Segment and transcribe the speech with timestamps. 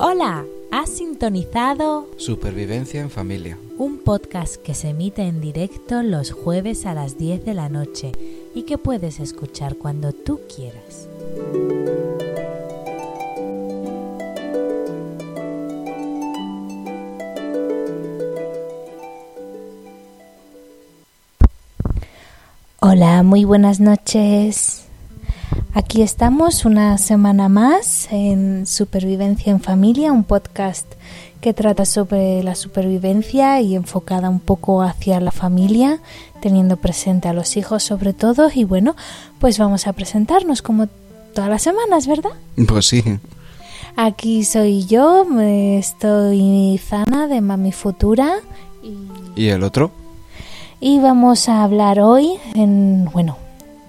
[0.00, 3.58] Hola, has sintonizado Supervivencia en familia.
[3.78, 8.12] un podcast que se emite en directo los jueves a las 10 de la noche
[8.54, 11.08] y que puedes escuchar cuando tú quieras.
[23.00, 24.82] Hola, muy buenas noches.
[25.72, 30.84] Aquí estamos una semana más en Supervivencia en Familia, un podcast
[31.40, 36.00] que trata sobre la supervivencia y enfocada un poco hacia la familia,
[36.40, 38.50] teniendo presente a los hijos sobre todo.
[38.52, 38.96] Y bueno,
[39.38, 40.88] pues vamos a presentarnos como
[41.34, 42.32] todas las semanas, ¿verdad?
[42.66, 43.04] Pues sí.
[43.94, 48.38] Aquí soy yo, estoy Zana de Mami Futura
[48.82, 49.92] y ¿Y el otro?
[50.80, 53.36] Y vamos a hablar hoy en, bueno,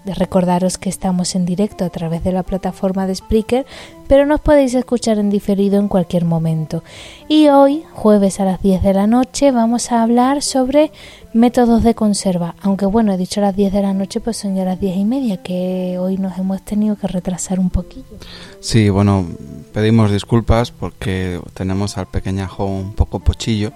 [0.06, 3.66] recordaros que estamos en directo a través de la plataforma de Spreaker,
[4.08, 6.84] pero nos podéis escuchar en diferido en cualquier momento.
[7.28, 10.92] Y hoy, jueves a las 10 de la noche, vamos a hablar sobre
[11.34, 12.56] métodos de conserva.
[12.62, 14.98] Aunque bueno, he dicho a las 10 de la noche, pues son ya las 10
[14.98, 18.18] y media, que hoy nos hemos tenido que retrasar un poquillo.
[18.62, 19.28] Sí, bueno,
[19.74, 23.74] pedimos disculpas porque tenemos al pequeñajo un poco pochillo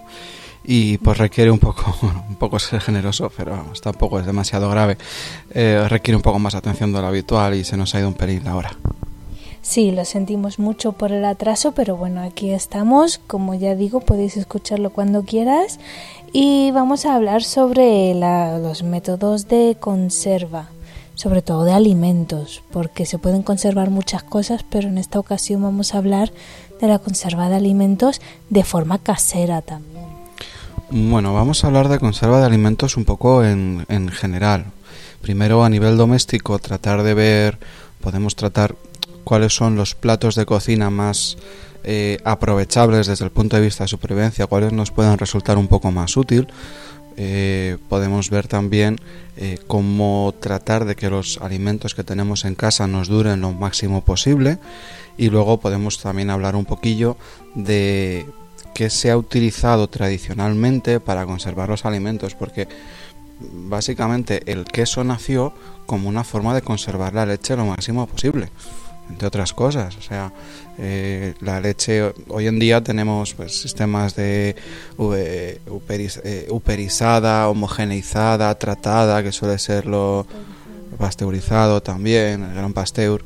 [0.63, 1.95] y pues requiere un poco,
[2.29, 4.97] un poco ser generoso, pero vamos, tampoco es demasiado grave.
[5.53, 8.13] Eh, requiere un poco más atención de lo habitual y se nos ha ido un
[8.13, 8.71] pelín la hora.
[9.61, 13.19] Sí, lo sentimos mucho por el atraso, pero bueno, aquí estamos.
[13.27, 15.79] Como ya digo, podéis escucharlo cuando quieras.
[16.33, 20.67] Y vamos a hablar sobre la- los métodos de conserva,
[21.15, 25.93] sobre todo de alimentos, porque se pueden conservar muchas cosas, pero en esta ocasión vamos
[25.93, 26.33] a hablar
[26.81, 28.19] de la conserva de alimentos
[28.49, 29.92] de forma casera también.
[30.95, 34.65] Bueno, vamos a hablar de conserva de alimentos un poco en, en general.
[35.23, 37.57] Primero a nivel doméstico, tratar de ver,
[37.99, 38.75] podemos tratar
[39.23, 41.35] cuáles son los platos de cocina más
[41.83, 45.91] eh, aprovechables desde el punto de vista de supervivencia, cuáles nos pueden resultar un poco
[45.91, 46.45] más útil.
[47.17, 48.97] Eh, podemos ver también
[49.35, 54.01] eh, cómo tratar de que los alimentos que tenemos en casa nos duren lo máximo
[54.01, 54.59] posible
[55.17, 57.17] y luego podemos también hablar un poquillo
[57.55, 58.27] de
[58.73, 62.67] qué se ha utilizado tradicionalmente para conservar los alimentos porque
[63.39, 65.53] básicamente el queso nació
[65.85, 68.49] como una forma de conservar la leche lo máximo posible
[69.09, 69.95] entre otras cosas.
[69.97, 70.31] O sea,
[70.77, 74.55] eh, la leche, hoy en día tenemos pues, sistemas de
[75.15, 80.25] eh, eh, uperizada, homogeneizada, tratada, que suele ser lo
[80.97, 83.23] pasteurizado también, el gran pasteur.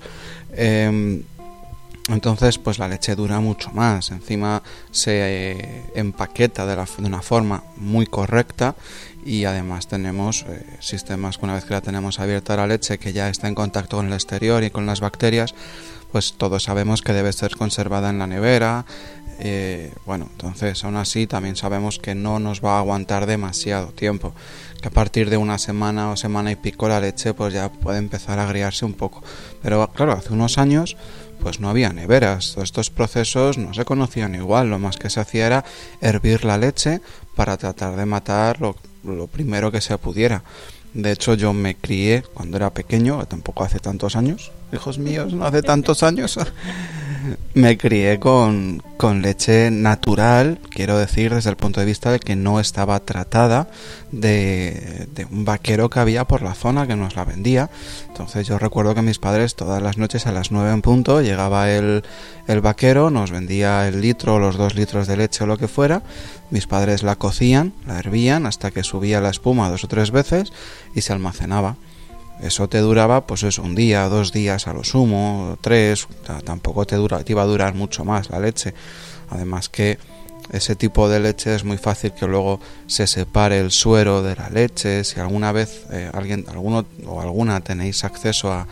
[2.09, 4.11] Entonces, pues la leche dura mucho más.
[4.11, 8.75] Encima se eh, empaqueta de una forma muy correcta
[9.25, 13.11] y además tenemos eh, sistemas que una vez que la tenemos abierta la leche que
[13.11, 15.53] ya está en contacto con el exterior y con las bacterias,
[16.13, 18.85] pues todos sabemos que debe ser conservada en la nevera.
[19.39, 24.33] eh, bueno, entonces aún así también sabemos que no nos va a aguantar demasiado tiempo,
[24.81, 27.99] que a partir de una semana o semana y pico la leche pues ya puede
[27.99, 29.21] empezar a agriarse un poco.
[29.61, 30.95] Pero claro, hace unos años
[31.41, 35.47] pues no había neveras, estos procesos no se conocían igual, lo más que se hacía
[35.47, 35.65] era
[36.01, 37.01] hervir la leche
[37.35, 40.43] para tratar de matar lo, lo primero que se pudiera.
[40.93, 45.45] De hecho, yo me crié cuando era pequeño, tampoco hace tantos años, hijos míos, no
[45.45, 46.39] hace tantos años.
[47.53, 52.35] me crié con, con leche natural, quiero decir, desde el punto de vista de que
[52.35, 53.67] no estaba tratada
[54.11, 57.69] de, de un vaquero que había por la zona que nos la vendía.
[58.07, 61.71] Entonces yo recuerdo que mis padres todas las noches a las 9 en punto llegaba
[61.71, 62.03] el,
[62.47, 65.67] el vaquero, nos vendía el litro o los dos litros de leche o lo que
[65.67, 66.03] fuera.
[66.49, 70.53] Mis padres la cocían, la hervían hasta que subía la espuma dos o tres veces
[70.95, 71.75] y se almacenaba.
[72.41, 76.07] Eso te duraba, pues eso, un día, dos días a lo sumo, tres,
[76.43, 78.73] tampoco te, dura, te iba a durar mucho más la leche.
[79.29, 79.97] Además que
[80.51, 84.49] ese tipo de leche es muy fácil que luego se separe el suero de la
[84.49, 85.03] leche.
[85.03, 88.67] Si alguna vez eh, alguien, alguno o alguna tenéis acceso a,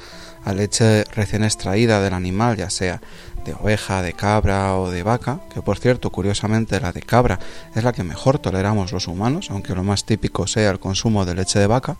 [0.45, 3.01] a leche recién extraída del animal, ya sea
[3.44, 7.39] de oveja, de cabra o de vaca, que por cierto, curiosamente la de cabra
[7.75, 11.36] es la que mejor toleramos los humanos, aunque lo más típico sea el consumo de
[11.36, 11.97] leche de vaca.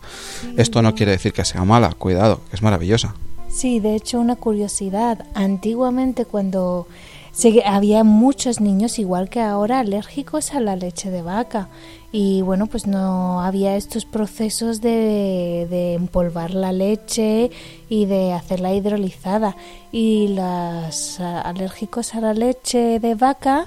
[0.56, 3.14] Esto no quiere decir que sea mala, cuidado, que es maravillosa.
[3.48, 5.24] Sí, de hecho una curiosidad.
[5.34, 6.88] Antiguamente cuando
[7.32, 11.68] se- había muchos niños, igual que ahora, alérgicos a la leche de vaca.
[12.12, 17.50] Y bueno, pues no había estos procesos de, de empolvar la leche
[17.88, 19.56] y de hacerla hidrolizada.
[19.92, 23.66] Y los alérgicos a la leche de vaca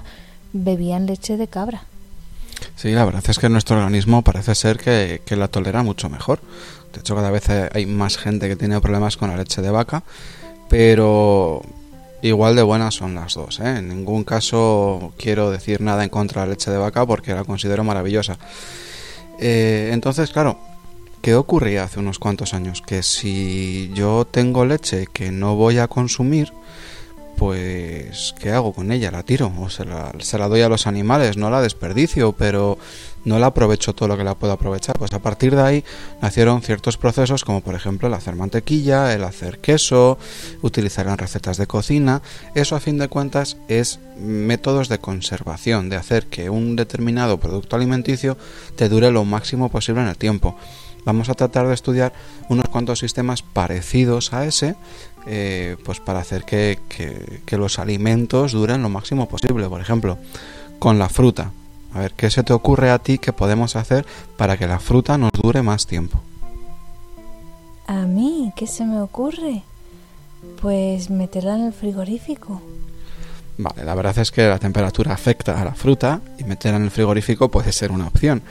[0.52, 1.84] bebían leche de cabra.
[2.76, 6.40] Sí, la verdad es que nuestro organismo parece ser que, que la tolera mucho mejor.
[6.92, 10.02] De hecho, cada vez hay más gente que tiene problemas con la leche de vaca,
[10.68, 11.62] pero
[12.22, 13.60] igual de buenas son las dos.
[13.60, 13.78] ¿eh?
[13.78, 17.44] En ningún caso quiero decir nada en contra de la leche de vaca porque la
[17.44, 18.38] considero maravillosa.
[19.38, 20.58] Eh, entonces, claro,
[21.22, 22.82] ¿qué ocurría hace unos cuantos años?
[22.82, 26.52] Que si yo tengo leche que no voy a consumir,
[27.40, 29.10] pues ¿qué hago con ella?
[29.10, 29.50] ¿La tiro?
[29.58, 31.38] ¿O se la, se la, doy a los animales?
[31.38, 32.76] No la desperdicio, pero
[33.24, 34.98] no la aprovecho todo lo que la puedo aprovechar.
[34.98, 35.84] Pues a partir de ahí
[36.20, 40.18] nacieron ciertos procesos como por ejemplo el hacer mantequilla, el hacer queso,
[40.60, 42.20] utilizar en recetas de cocina.
[42.54, 47.74] Eso a fin de cuentas es métodos de conservación, de hacer que un determinado producto
[47.74, 48.36] alimenticio
[48.76, 50.58] te dure lo máximo posible en el tiempo
[51.04, 52.12] vamos a tratar de estudiar
[52.48, 54.76] unos cuantos sistemas parecidos a ese
[55.26, 56.78] eh, pues para hacer que,
[57.50, 59.68] los alimentos duren lo máximo posible.
[59.68, 60.18] Por ejemplo,
[60.78, 61.52] con la fruta.
[61.92, 64.06] A ver, ¿qué se te ocurre a ti que podemos hacer
[64.36, 66.20] para que la fruta nos dure más tiempo?
[67.86, 69.62] A mí, ¿qué se me ocurre?
[70.60, 72.62] Pues meterla en el frigorífico.
[73.58, 76.90] Vale, la verdad es que la temperatura afecta a la fruta y meterla en el
[76.90, 78.42] frigorífico puede ser una opción.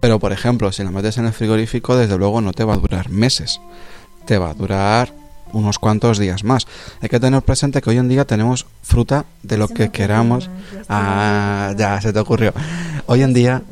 [0.00, 2.78] Pero, por ejemplo, si la metes en el frigorífico, desde luego no te va a
[2.78, 3.60] durar meses.
[4.24, 6.66] Te va a durar unos cuantos días más.
[7.00, 10.50] Hay que tener presente que hoy en día tenemos fruta de lo que queramos.
[10.88, 12.52] Ah, ya se te ocurrió.
[13.06, 13.62] Hoy en día,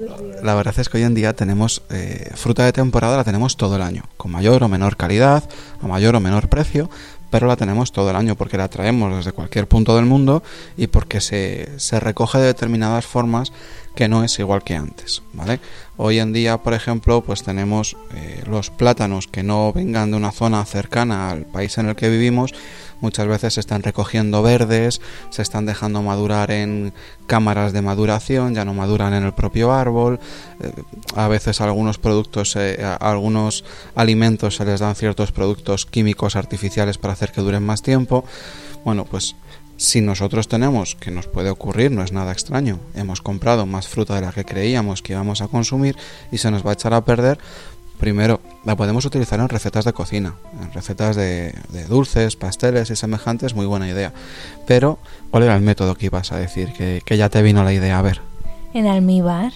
[0.43, 3.77] la verdad es que hoy en día tenemos eh, fruta de temporada, la tenemos todo
[3.77, 5.43] el año, con mayor o menor calidad,
[5.81, 6.91] a mayor o menor precio,
[7.31, 10.43] pero la tenemos todo el año porque la traemos desde cualquier punto del mundo
[10.77, 13.53] y porque se, se recoge de determinadas formas
[13.95, 15.61] que no es igual que antes, ¿vale?
[15.97, 20.33] Hoy en día, por ejemplo, pues tenemos eh, los plátanos que no vengan de una
[20.33, 22.55] zona cercana al país en el que vivimos,
[23.01, 25.01] muchas veces se están recogiendo verdes,
[25.31, 26.95] se están dejando madurar en
[27.27, 30.19] cámaras de maduración, ya no maduran en el propio árbol,
[30.61, 30.73] eh,
[31.15, 37.13] a veces algunos productos, eh, algunos alimentos se les dan ciertos productos químicos artificiales para
[37.13, 38.25] hacer que duren más tiempo.
[38.85, 39.37] Bueno, pues
[39.77, 44.15] si nosotros tenemos, que nos puede ocurrir, no es nada extraño, hemos comprado más fruta
[44.15, 45.97] de la que creíamos que íbamos a consumir
[46.31, 47.39] y se nos va a echar a perder,
[47.99, 51.55] primero la podemos utilizar en recetas de cocina, en recetas de,
[51.89, 54.13] dulces, pasteles y semejantes, muy buena idea.
[54.67, 54.99] Pero,
[55.31, 56.73] ¿cuál era el método que ibas a decir?
[56.73, 58.21] Que, que ya te vino la idea a ver.
[58.75, 59.53] En almíbar.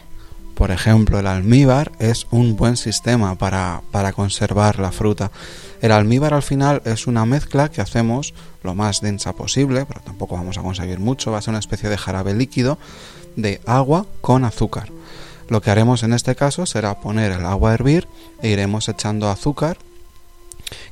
[0.55, 5.31] Por ejemplo, el almíbar es un buen sistema para, para conservar la fruta.
[5.87, 8.35] El almíbar al final es una mezcla que hacemos
[8.65, 11.89] lo más densa posible, pero tampoco vamos a conseguir mucho, va a ser una especie
[11.89, 12.77] de jarabe líquido
[13.37, 14.89] de agua con azúcar.
[15.49, 18.09] Lo que haremos en este caso será poner el agua a hervir
[18.43, 19.79] e iremos echando azúcar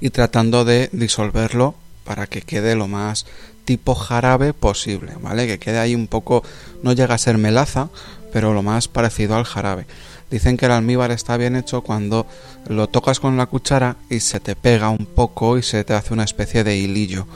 [0.00, 1.74] y tratando de disolverlo
[2.04, 3.26] para que quede lo más
[3.64, 5.48] tipo jarabe posible, ¿vale?
[5.48, 6.44] Que quede ahí un poco,
[6.84, 7.88] no llega a ser melaza,
[8.32, 9.86] pero lo más parecido al jarabe.
[10.34, 12.26] Dicen que el almíbar está bien hecho cuando
[12.66, 16.12] lo tocas con la cuchara y se te pega un poco y se te hace
[16.12, 17.28] una especie de hilillo.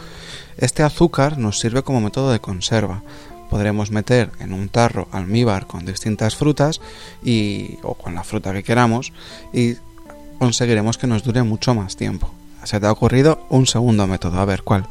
[0.57, 3.05] Este azúcar nos sirve como método de conserva.
[3.51, 6.81] Podremos meter en un tarro almíbar con distintas frutas
[7.23, 9.13] y, o con la fruta que queramos
[9.53, 9.77] y
[10.41, 12.33] conseguiremos que nos dure mucho más tiempo.
[12.65, 14.89] Se te ha ocurrido un segundo método, a ver cuál.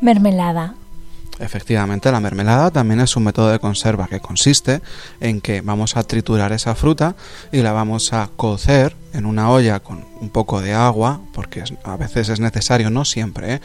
[0.00, 0.76] Mermelada.
[1.40, 4.82] Efectivamente, la mermelada también es un método de conserva que consiste
[5.20, 7.16] en que vamos a triturar esa fruta
[7.50, 11.96] y la vamos a cocer en una olla con un poco de agua, porque a
[11.96, 13.60] veces es necesario, no siempre, ¿eh?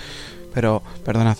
[0.53, 1.37] pero perdonad.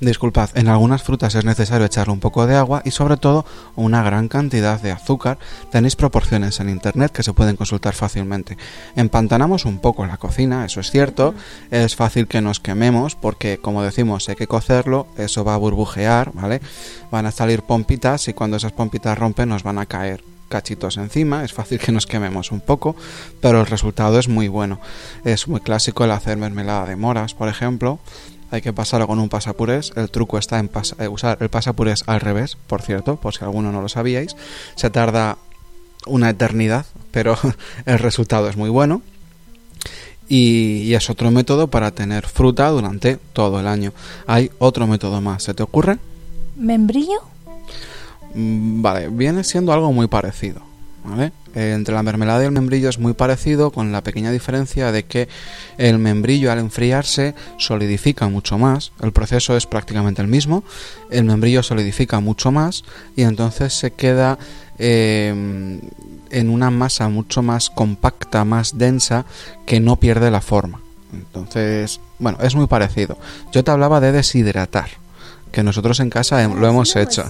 [0.00, 3.46] Disculpad, en algunas frutas es necesario echarle un poco de agua y sobre todo
[3.76, 5.38] una gran cantidad de azúcar.
[5.70, 8.58] Tenéis proporciones en internet que se pueden consultar fácilmente.
[8.96, 11.34] Empantanamos un poco la cocina, eso es cierto.
[11.70, 16.32] Es fácil que nos quememos porque, como decimos, hay que cocerlo, eso va a burbujear,
[16.34, 16.60] ¿vale?
[17.10, 21.42] Van a salir pompitas y cuando esas pompitas rompen nos van a caer cachitos encima,
[21.42, 22.94] es fácil que nos quememos un poco,
[23.40, 24.78] pero el resultado es muy bueno.
[25.24, 27.98] Es muy clásico el hacer mermelada de moras, por ejemplo,
[28.54, 29.92] hay que pasarlo con un pasapurés.
[29.96, 33.72] El truco está en eh, usar el pasapurés al revés, por cierto, por si alguno
[33.72, 34.36] no lo sabíais.
[34.76, 35.38] Se tarda
[36.06, 37.36] una eternidad, pero
[37.86, 39.02] el resultado es muy bueno.
[40.28, 43.92] Y, es otro método para tener fruta durante todo el año.
[44.26, 45.98] Hay otro método más, ¿se te ocurre?
[46.56, 47.20] ¿Membrillo?
[48.34, 50.62] Mm, vale, viene siendo algo muy parecido.
[51.04, 51.32] ¿vale?
[51.54, 55.04] Eh, entre la mermelada y el membrillo es muy parecido, con la pequeña diferencia de
[55.04, 55.28] que
[55.78, 60.64] el membrillo al enfriarse solidifica mucho más, el proceso es prácticamente el mismo,
[61.10, 62.84] el membrillo solidifica mucho más
[63.16, 64.38] y entonces se queda
[64.78, 65.80] em,
[66.30, 69.24] en una masa mucho más compacta, más densa,
[69.66, 70.80] que no pierde la forma.
[71.12, 73.16] Entonces, bueno, es muy parecido.
[73.52, 74.88] Yo te hablaba de deshidratar,
[75.52, 77.24] que nosotros en casa lo hemos hecho.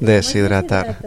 [0.00, 0.98] Deshidratar.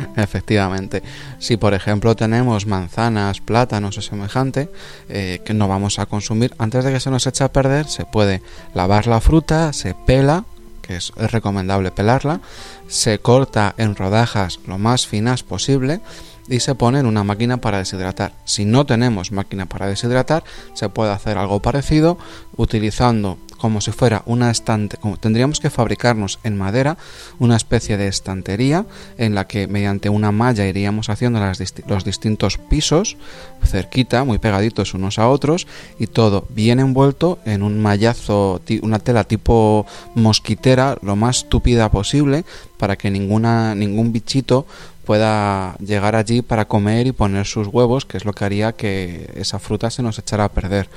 [0.16, 1.02] Efectivamente.
[1.38, 4.68] Si por ejemplo tenemos manzanas, plátanos o semejante,
[5.08, 8.04] eh, que no vamos a consumir, antes de que se nos eche a perder, se
[8.04, 8.42] puede
[8.74, 10.44] lavar la fruta, se pela,
[10.82, 12.40] que es, es recomendable pelarla,
[12.88, 16.00] se corta en rodajas lo más finas posible
[16.48, 18.32] y se pone en una máquina para deshidratar.
[18.44, 20.42] Si no tenemos máquina para deshidratar,
[20.74, 22.18] se puede hacer algo parecido
[22.56, 26.96] utilizando como si fuera una estante, como tendríamos que fabricarnos en madera
[27.38, 28.86] una especie de estantería
[29.18, 31.40] en la que mediante una malla iríamos haciendo
[31.86, 33.16] los distintos pisos
[33.64, 35.66] cerquita, muy pegaditos unos a otros
[35.98, 42.44] y todo bien envuelto en un mallazo, una tela tipo mosquitera lo más túpida posible
[42.78, 44.66] para que ninguna ningún bichito
[45.04, 49.30] pueda llegar allí para comer y poner sus huevos, que es lo que haría que
[49.34, 50.88] esa fruta se nos echara a perder.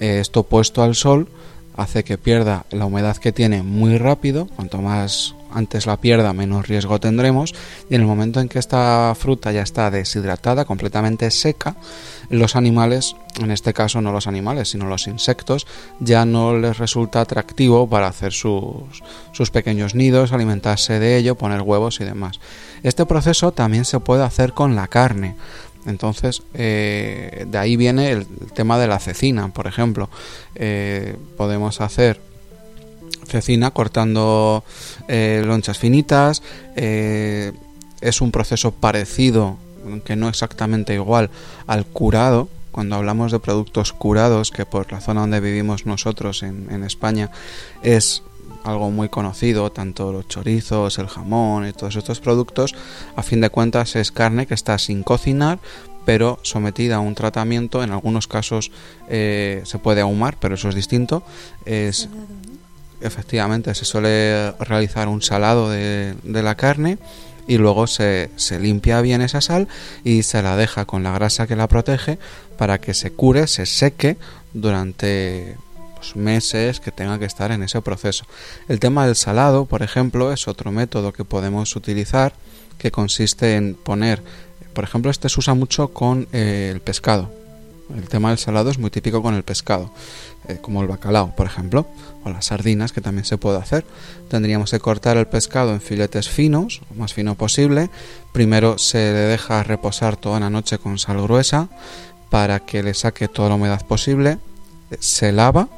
[0.00, 1.28] Eh, esto puesto al sol
[1.78, 6.68] hace que pierda la humedad que tiene muy rápido, cuanto más antes la pierda menos
[6.68, 7.54] riesgo tendremos
[7.88, 11.76] y en el momento en que esta fruta ya está deshidratada, completamente seca,
[12.28, 15.66] los animales, en este caso no los animales, sino los insectos,
[16.00, 21.62] ya no les resulta atractivo para hacer sus, sus pequeños nidos, alimentarse de ello, poner
[21.62, 22.40] huevos y demás.
[22.82, 25.36] Este proceso también se puede hacer con la carne.
[25.88, 30.10] Entonces, eh, de ahí viene el, tema de la cecina, por ejemplo.
[30.54, 32.20] Eh, podemos hacer
[33.26, 34.64] cecina cortando
[35.08, 36.42] eh, lonchas finitas.
[36.76, 41.30] es un proceso parecido, aunque no exactamente igual,
[41.66, 42.48] al curado.
[42.70, 47.30] Cuando hablamos de productos curados, que por la zona donde vivimos nosotros en, en España
[47.82, 48.22] es
[48.68, 52.74] algo muy conocido, tanto los chorizos, el jamón y todos estos productos,
[53.16, 55.58] a fin de cuentas es carne que está sin cocinar,
[56.04, 58.70] pero sometida a un tratamiento, en algunos casos
[59.08, 61.22] eh, se puede ahumar, pero eso es distinto.
[61.66, 62.08] Es,
[63.00, 66.98] efectivamente, se suele realizar un salado de, de la carne
[67.46, 69.68] y luego se, se, limpia bien esa sal
[70.04, 72.18] y se la deja con la grasa que la protege
[72.56, 74.16] para que se cure, se seque
[74.52, 75.56] durante
[76.16, 78.24] meses que tenga que estar en ese proceso.
[78.68, 82.32] El tema del salado, por ejemplo, es otro método que podemos utilizar
[82.78, 84.22] que consiste en poner,
[84.72, 87.30] por ejemplo, este se usa mucho con eh, el pescado.
[87.94, 89.90] El tema del salado es muy típico con el pescado,
[90.46, 91.86] eh, como el bacalao, por ejemplo,
[92.22, 93.84] o las sardinas, que también se puede hacer.
[94.28, 97.88] Tendríamos que cortar el pescado en filetes finos, lo más fino posible.
[98.32, 101.68] Primero se le deja reposar toda la noche con sal gruesa
[102.28, 104.38] para que le saque toda la humedad posible.
[105.00, 105.68] Se lava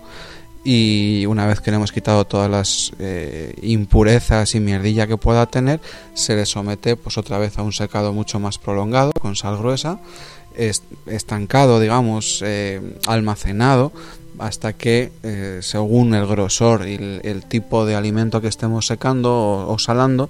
[0.63, 5.47] y una vez que le hemos quitado todas las eh, impurezas y mierdilla que pueda
[5.47, 5.81] tener
[6.13, 10.01] se le somete pues otra vez a un secado mucho más prolongado con sal gruesa
[11.07, 13.91] estancado digamos eh, almacenado
[14.39, 19.73] hasta que eh, según el grosor y el, tipo de alimento que estemos secando o,
[19.73, 20.29] o salando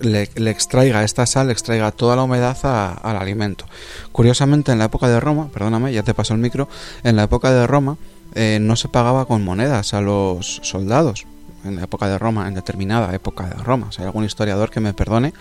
[0.00, 2.56] le, extraiga esta sal, le extraiga toda la humedad
[3.02, 3.66] al alimento.
[4.12, 6.68] Curiosamente, en la época de Roma, perdóname, ya te paso el micro,
[7.02, 7.96] en la época de Roma
[8.34, 11.26] eh, no se pagaba con monedas a los soldados.
[11.64, 14.78] En la época de Roma, en determinada época de Roma, si hay algún historiador que
[14.78, 15.34] me perdone,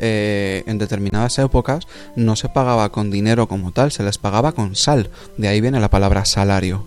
[0.00, 4.74] eh, en determinadas épocas no se pagaba con dinero como tal, se les pagaba con
[4.74, 5.10] sal.
[5.36, 6.84] De ahí viene la palabra salario.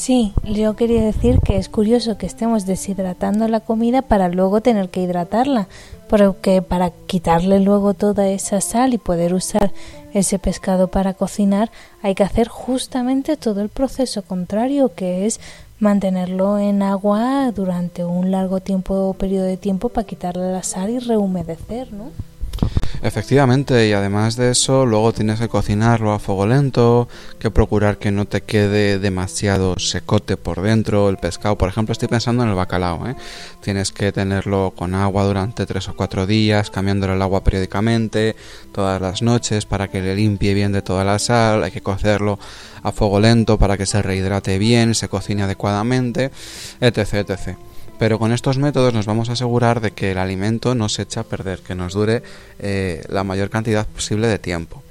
[0.00, 4.88] Sí, yo quería decir que es curioso que estemos deshidratando la comida para luego tener
[4.88, 5.68] que hidratarla,
[6.08, 9.74] porque para quitarle luego toda esa sal y poder usar
[10.14, 15.38] ese pescado para cocinar hay que hacer justamente todo el proceso contrario, que es
[15.80, 20.88] mantenerlo en agua durante un largo tiempo o periodo de tiempo para quitarle la sal
[20.88, 22.29] y rehumedecer, ¿no?
[23.02, 28.10] Efectivamente, y además de eso, luego tienes que cocinarlo a fuego lento, que procurar que
[28.10, 31.56] no te quede demasiado secote por dentro el pescado.
[31.56, 33.08] Por ejemplo, estoy pensando en el bacalao.
[33.08, 33.16] ¿eh?
[33.62, 38.36] Tienes que tenerlo con agua durante tres o cuatro días, cambiándole el agua periódicamente,
[38.70, 41.64] todas las noches, para que le limpie bien de toda la sal.
[41.64, 42.38] Hay que cocerlo
[42.82, 46.30] a fuego lento para que se rehidrate bien, se cocine adecuadamente,
[46.80, 47.14] etc.
[47.14, 47.69] etc
[48.00, 51.20] pero con estos métodos nos vamos a asegurar de que el alimento no se echa
[51.20, 52.22] a perder, que nos dure
[52.58, 54.82] eh, la mayor cantidad posible de tiempo.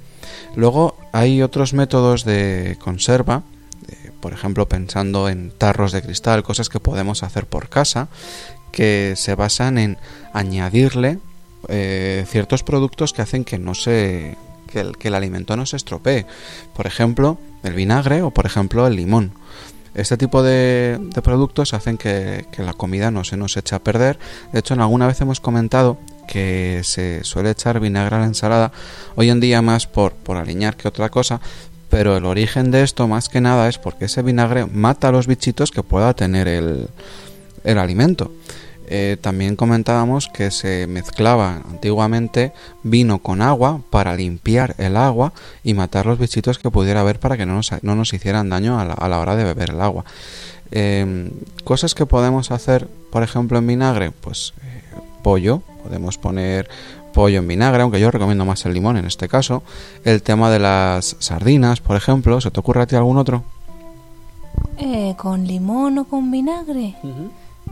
[0.54, 3.42] Luego hay otros métodos de conserva,
[3.88, 8.06] eh, por ejemplo pensando en tarros de cristal, cosas que podemos hacer por casa,
[8.70, 9.98] que se basan en
[10.32, 11.18] añadirle
[11.66, 14.36] eh, ciertos productos que hacen que no se
[14.70, 16.26] que el, que el alimento no se estropee.
[16.76, 19.32] Por ejemplo, el vinagre o por ejemplo el limón.
[19.94, 24.18] Este tipo de, productos hacen que, la comida no se nos eche a perder.
[24.52, 28.72] De hecho, en alguna vez hemos comentado que se suele echar vinagre a la ensalada,
[29.16, 31.40] hoy en día más por, por aliñar que otra cosa,
[31.88, 35.26] pero el origen de esto más que nada es porque ese vinagre mata a los
[35.26, 36.88] bichitos que pueda tener el,
[37.64, 38.30] el alimento.
[38.92, 45.32] Eh, también comentábamos que se mezclaba antiguamente vino con agua para limpiar el agua
[45.62, 48.80] y matar los bichitos que pudiera haber para que no nos, no nos hicieran daño
[48.80, 50.04] a la, hora de beber el agua.
[50.72, 51.30] Em,
[51.62, 54.82] cosas que podemos hacer, por ejemplo, en vinagre, pues eh,
[55.22, 56.68] pollo, podemos poner
[57.14, 59.62] pollo en vinagre, aunque yo recomiendo más el limón en este caso.
[60.04, 63.44] El tema de las sardinas, por ejemplo, ¿se te ocurre a ti algún otro?
[64.78, 66.96] Eh, ¿Con limón o con vinagre?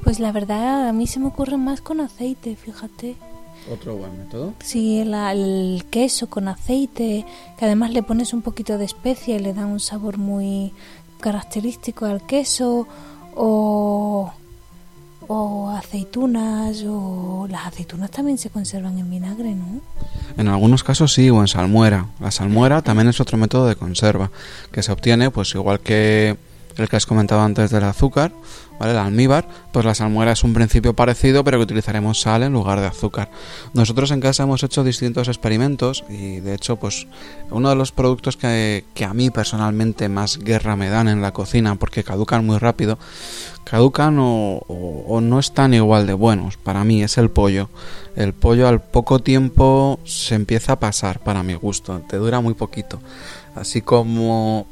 [0.05, 3.17] Pues la verdad, a mí se me ocurre más con aceite, fíjate.
[3.71, 4.55] ¿Otro buen método?
[4.61, 7.27] Sí, el, queso con aceite,
[7.59, 10.73] que además le pones un poquito de especia y le da un sabor muy
[11.21, 12.87] característico al queso,
[13.35, 14.33] o,
[15.27, 19.81] o aceitunas, o las aceitunas también se conservan en vinagre, ¿no?
[20.37, 22.07] En algunos casos sí, o en salmuera.
[22.21, 24.31] La salmuera también es otro método de conserva,
[24.73, 26.37] que se obtiene pues igual que
[26.79, 28.33] el que has comentado antes del azúcar,
[28.79, 28.93] ¿vale?
[28.93, 32.81] El almíbar, pues la salmuera es un principio parecido, pero que utilizaremos sal en lugar
[32.81, 33.31] de azúcar.
[33.75, 37.07] Nosotros en casa hemos hecho distintos experimentos y de hecho, pues
[37.51, 41.75] uno de los productos que, a mí personalmente más guerra me dan en la cocina,
[41.75, 42.99] porque caducan muy rápido,
[43.65, 46.57] caducan o, o no están igual de buenos.
[46.57, 47.69] Para mí es el pollo.
[48.15, 52.55] El pollo al poco tiempo se empieza a pasar, para mi gusto, te dura muy
[52.55, 53.01] poquito.
[53.55, 54.67] Así como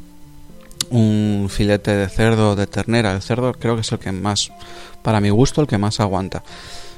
[0.90, 3.12] un filete de cerdo de ternera.
[3.12, 4.50] El cerdo creo que es el que más,
[5.02, 6.42] para mi gusto, el que más aguanta.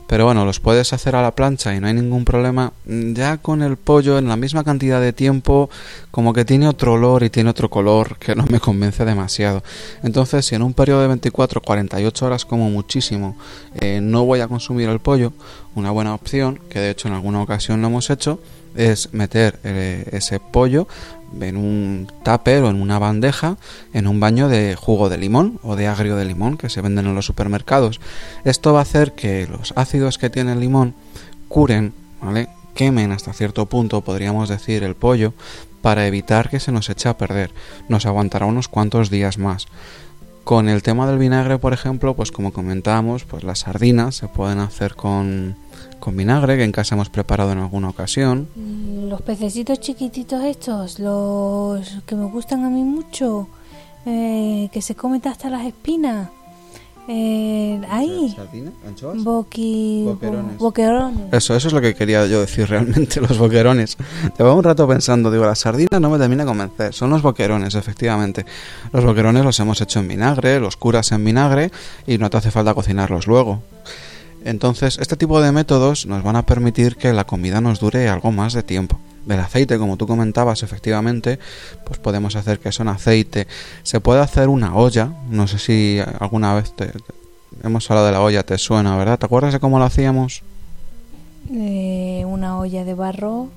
[0.09, 2.73] Pero bueno, los puedes hacer a la plancha y no hay ningún problema.
[2.87, 5.69] Ya con el pollo en la misma cantidad de tiempo,
[6.11, 9.63] como que tiene otro olor y tiene otro color que no me convence demasiado.
[10.03, 13.37] Entonces, si en un periodo de 24 48 horas como muchísimo
[13.79, 15.35] eh, no voy a consumir el pollo,
[15.75, 18.41] una buena opción, que de hecho en alguna ocasión lo hemos hecho,
[18.75, 20.89] es meter eh, ese pollo
[21.41, 23.57] en un tupper o en una bandeja
[23.93, 27.07] en un baño de jugo de limón o de agrio de limón que se venden
[27.07, 28.01] en los supermercados.
[28.45, 30.95] Esto va a hacer que los ácidos que tiene el limón
[31.49, 32.49] curen, ¿vale?
[32.75, 35.33] quemen hasta cierto punto, podríamos decir, el pollo
[35.83, 37.51] para evitar que se nos eche a perder.
[37.89, 39.67] Nos aguantará unos cuantos días más.
[40.45, 44.61] Con el tema del vinagre, por ejemplo, pues como comentábamos, pues las sardinas se pueden
[44.61, 45.57] hacer con
[45.99, 48.49] con vinagre que en casa hemos preparado en alguna ocasión.
[48.55, 53.49] Mm, los pececitos chiquititos estos, los que me gustan a mí mucho,
[54.07, 56.29] eh, que se comen hasta las espinas.
[57.11, 58.37] Eh, ahí.
[58.87, 59.25] ¿Anchoas?
[60.59, 61.33] boquerones.
[61.33, 63.97] Eso, eso es lo que quería yo decir realmente, los boquerones.
[64.37, 66.93] Llevaba un rato pensando, digo, las sardinas no me termina de convencer.
[66.93, 68.45] Son los boquerones, efectivamente.
[68.93, 71.71] Los boquerones los hemos hecho en vinagre, los curas en vinagre
[72.07, 73.63] y no te hace falta cocinarlos luego.
[74.45, 78.33] Entonces, este tipo de métodos nos van a permitir que la comida nos dure algo
[78.33, 78.99] más de tiempo.
[79.27, 81.39] Del aceite, como tú comentabas, efectivamente,
[81.85, 83.47] pues podemos hacer queso en aceite.
[83.83, 86.93] Se puede hacer una olla, no sé si alguna vez te,
[87.63, 89.19] hemos hablado de la olla, te suena, ¿verdad?
[89.19, 90.43] ¿Te acuerdas de cómo lo hacíamos?
[91.53, 93.49] Eh, una olla de barro,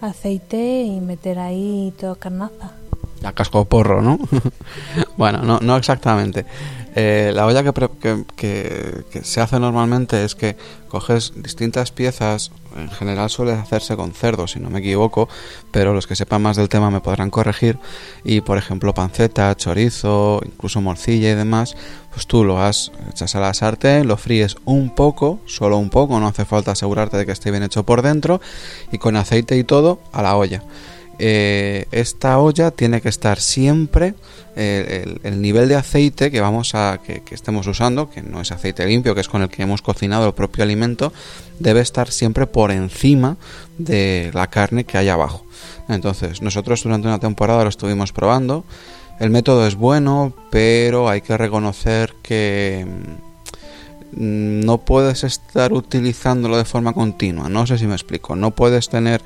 [0.00, 2.72] aceite y meter ahí toda carnaza.
[3.22, 4.18] La casco porro, ¿no?
[5.16, 6.44] bueno, no, no exactamente.
[6.96, 10.56] Eh, la olla que, que, se hace normalmente es que
[10.88, 15.28] coges distintas piezas, en general suele hacerse con cerdo, si no me equivoco,
[15.72, 17.78] pero los que sepan más del tema me podrán corregir.
[18.22, 21.76] Y por ejemplo, panceta, chorizo, incluso morcilla y demás,
[22.12, 26.20] pues tú lo has, echas a la sartén, lo fríes un poco, solo un poco,
[26.20, 28.40] no hace falta asegurarte de que esté bien hecho por dentro,
[28.92, 30.62] y con aceite y todo a la olla.
[31.18, 34.14] Eh, esta olla tiene que estar siempre
[34.56, 38.86] eh, el, nivel de aceite que vamos a que, estemos usando que no es aceite
[38.86, 41.12] limpio que es con el que hemos cocinado el propio alimento
[41.58, 43.36] debe estar siempre por encima
[43.78, 45.44] de la carne que hay abajo.
[45.88, 48.64] Entonces nosotros durante una temporada lo estuvimos probando.
[49.20, 52.86] El método es bueno pero hay que reconocer que
[54.16, 57.48] no puedes estar utilizándolo de forma continua.
[57.48, 58.36] No sé si me explico.
[58.36, 59.22] No puedes tener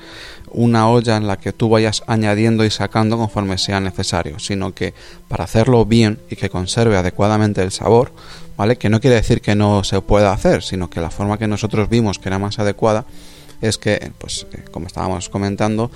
[0.51, 4.95] una olla en la que tú vayas añadiendo y sacando conforme sea necesario, sino que
[5.29, 8.13] para hacerlo bien y que conserve adecuadamente el sabor,
[8.57, 8.77] ¿vale?
[8.77, 11.89] Que no quiere decir que no se pueda hacer, sino que la forma que nosotros
[11.89, 13.05] vimos que era más adecuada
[13.61, 15.91] es que, pues, eh, como estábamos comentando,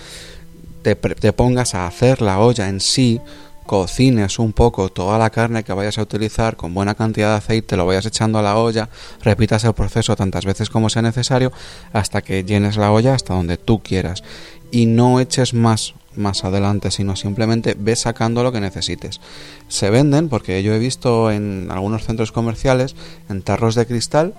[0.83, 3.20] te, te pongas a hacer la olla en sí
[3.66, 7.77] cocines un poco toda la carne que vayas a utilizar con buena cantidad de aceite,
[7.77, 8.88] lo vayas echando a la olla,
[9.22, 11.53] repitas el proceso tantas veces como sea necesario
[11.92, 14.22] hasta que llenes la olla hasta donde tú quieras
[14.70, 19.20] y no eches más más adelante, sino simplemente ves sacando lo que necesites.
[19.68, 22.94] Se venden, porque yo he visto en algunos centros comerciales,
[23.31, 24.35] en tarros de cristal,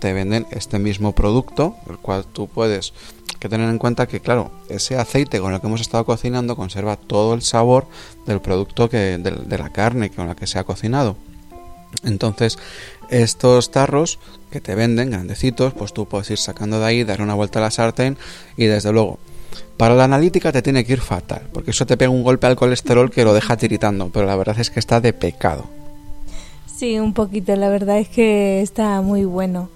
[0.00, 2.92] te venden este mismo producto, el cual tú puedes
[3.38, 6.96] que tener en cuenta que, claro, ese aceite con el que hemos estado cocinando conserva
[6.96, 7.86] todo el sabor
[8.26, 11.16] del producto que, de, la carne con la que se ha cocinado.
[12.04, 12.58] Entonces,
[13.10, 14.18] Estos tarros
[14.50, 17.62] que te venden grandecitos, pues tú puedes ir sacando de ahí, dar una vuelta a
[17.62, 18.18] la sartén
[18.58, 19.18] y desde luego
[19.78, 22.56] para la analítica te tiene que ir fatal, porque eso te pega un golpe al
[22.56, 25.64] colesterol que lo deja tiritando, pero la verdad es que está de pecado.
[26.66, 29.70] Sí, un poquito, la verdad es que está muy bueno.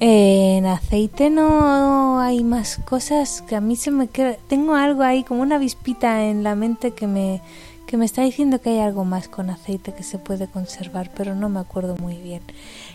[0.00, 4.36] En aceite no hay más cosas que a mí se me queda.
[4.48, 7.42] Tengo algo ahí, como una vispita en la mente que me,
[7.86, 11.34] que me está diciendo que hay algo más con aceite que se puede conservar, pero
[11.34, 12.40] no me acuerdo muy bien.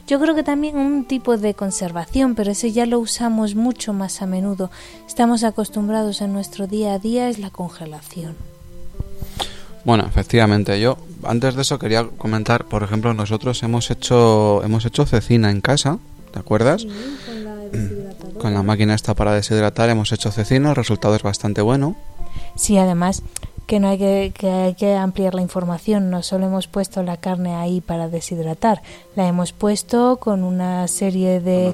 [0.08, 4.24] Yo creo que también un tipo de conservación, pero ese ya lo usamos mucho más
[4.24, 4.72] a menudo.
[5.08, 8.36] Estamos acostumbrados en nuestro día a día es la congelación.
[9.84, 15.06] Bueno, efectivamente, yo antes de eso quería comentar, por ejemplo, nosotros hemos hecho hemos hecho
[15.06, 16.00] cecina en casa,
[16.36, 16.86] ¿te acuerdas?
[18.38, 21.96] con, la máquina esta para deshidratar hemos hecho cecina, el resultado es bastante bueno.
[22.56, 23.24] Sí, además
[23.68, 27.18] que no hay que, que, hay que ampliar la información, no solo hemos puesto la
[27.18, 28.82] carne ahí para deshidratar,
[29.16, 31.74] la hemos puesto con una serie de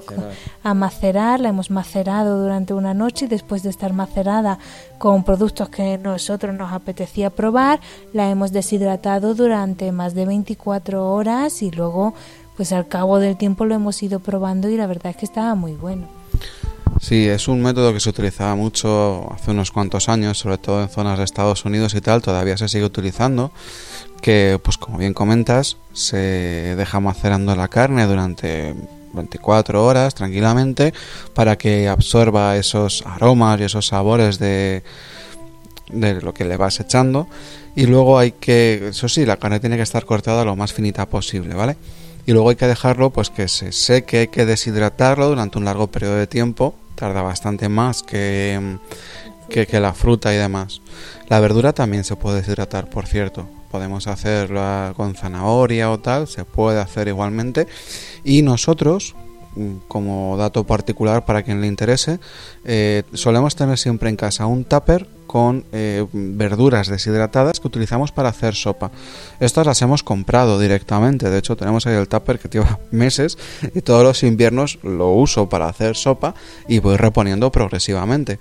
[0.63, 4.57] a macerar, la hemos macerado durante una noche y después de estar macerada
[4.99, 7.81] con productos que nosotros nos apetecía probar,
[8.13, 12.13] la hemos deshidratado durante más de 24 horas y luego
[12.55, 15.55] pues al cabo del tiempo lo hemos ido probando y la verdad es que estaba
[15.55, 16.07] muy bueno.
[16.99, 20.89] Sí, es un método que se utilizaba mucho hace unos cuantos años, sobre todo en
[20.89, 23.51] zonas de Estados Unidos y tal, todavía se sigue utilizando,
[24.21, 28.75] que pues como bien comentas, se deja macerando la carne durante
[29.13, 30.93] 24 horas tranquilamente
[31.33, 34.83] para que absorba esos aromas y esos sabores de,
[35.91, 37.27] de lo que le vas echando
[37.75, 41.07] y luego hay que, eso sí, la carne tiene que estar cortada lo más finita
[41.07, 41.77] posible, ¿vale?
[42.25, 45.87] Y luego hay que dejarlo pues que se seque, hay que deshidratarlo durante un largo
[45.87, 48.77] periodo de tiempo tarda bastante más que,
[49.49, 50.81] que, la fruta y demás.
[51.29, 53.49] La verdura también se puede deshidratar, por cierto.
[53.71, 57.65] Podemos hacerla con zanahoria o tal, se puede hacer igualmente.
[58.23, 59.15] Y nosotros,
[59.55, 62.19] mm, como dato particular para quien le interese,
[62.65, 68.27] eh, solemos tener siempre en casa un tupper con eh, verduras deshidratadas que utilizamos para
[68.27, 68.91] hacer sopa.
[69.39, 73.37] Estas las hemos comprado directamente, de hecho tenemos ahí el tupper que lleva meses
[73.73, 76.35] y todos los inviernos lo uso para hacer sopa
[76.67, 78.39] y voy reponiendo progresivamente.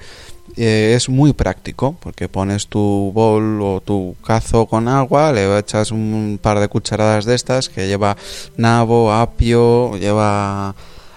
[0.57, 5.93] Eh, es muy práctico porque pones tu bol o tu cazo con agua, le echas
[5.93, 8.17] un par de cucharadas de estas que lleva
[8.57, 10.75] nabo, apio, lleva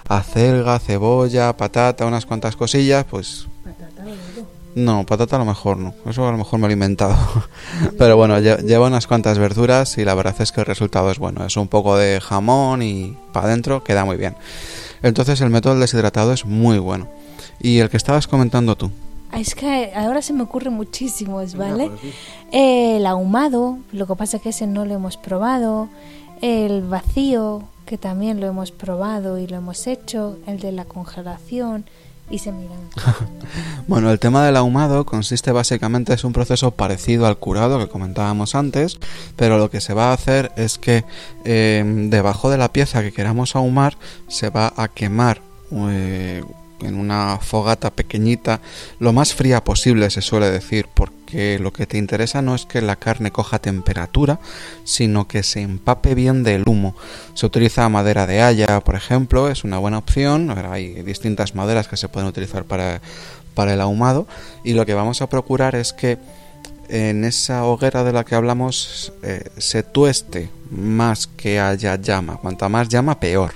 [0.08, 3.48] acelga, cebolla, patata, unas cuantas cosillas, pues
[4.74, 5.94] no, patata a lo mejor no.
[6.06, 7.16] Eso a lo mejor me lo he inventado.
[7.98, 11.44] Pero bueno, lleva unas cuantas verduras y la verdad es que el resultado es bueno.
[11.46, 14.34] Es un poco de jamón y para adentro queda muy bien.
[15.02, 17.08] Entonces el método del deshidratado es muy bueno.
[17.60, 18.90] ¿Y el que estabas comentando tú?
[19.30, 21.90] Ah, es que ahora se me ocurre muchísimo, ¿vale?
[22.52, 25.88] el ahumado, lo que pasa es que ese no lo hemos probado.
[26.40, 30.38] El vacío, que también lo hemos probado y lo hemos hecho.
[30.46, 31.84] El de la congelación
[32.30, 32.78] y se miran.
[33.86, 38.54] bueno, el tema del ahumado consiste básicamente es un proceso parecido al curado que comentábamos
[38.54, 38.98] antes,
[39.36, 41.04] pero lo que se va a hacer es que
[41.44, 43.96] em, debajo de la pieza que queramos ahumar
[44.28, 45.40] se va a quemar
[45.72, 46.42] eh,
[46.80, 48.60] en una fogata pequeñita,
[48.98, 52.82] lo más fría posible se suele decir, porque lo que te interesa no es que
[52.82, 54.40] la carne coja temperatura,
[54.84, 56.94] sino que se empape bien del humo.
[57.34, 61.96] Se utiliza madera de haya, por ejemplo, es una buena opción, hay distintas maderas que
[61.96, 63.00] se pueden utilizar para,
[63.54, 64.26] para el ahumado,
[64.64, 66.18] y lo que vamos a procurar es que
[66.88, 72.36] en esa hoguera de la que hablamos eh, se tueste más que haya llama.
[72.36, 73.54] Cuanta más llama, peor.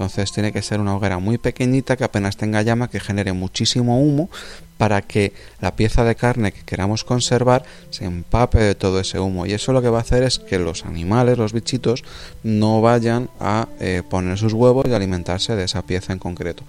[0.00, 4.00] Entonces tiene que ser una hoguera muy pequeñita que apenas tenga llama, que genere muchísimo
[4.00, 4.30] humo
[4.78, 9.44] para que la pieza de carne que queramos conservar se empape de todo ese humo.
[9.44, 12.02] Y eso lo que va a hacer es que los animales, los bichitos,
[12.42, 16.64] no vayan a eh, poner sus huevos y alimentarse de esa pieza en concreto.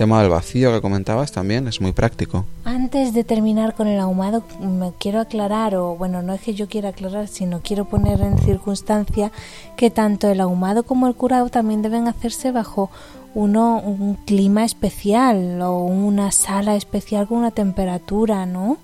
[0.00, 2.46] Tema del vacío que comentabas también es muy práctico.
[2.64, 6.68] Antes de terminar con el ahumado, me quiero aclarar, o bueno, no es que yo
[6.68, 9.30] quiera aclarar, sino quiero poner en circunstancia
[9.76, 12.90] que tanto el ahumado como el curado también deben hacerse bajo
[13.34, 18.78] uno un clima especial o una sala especial con una temperatura, ¿no?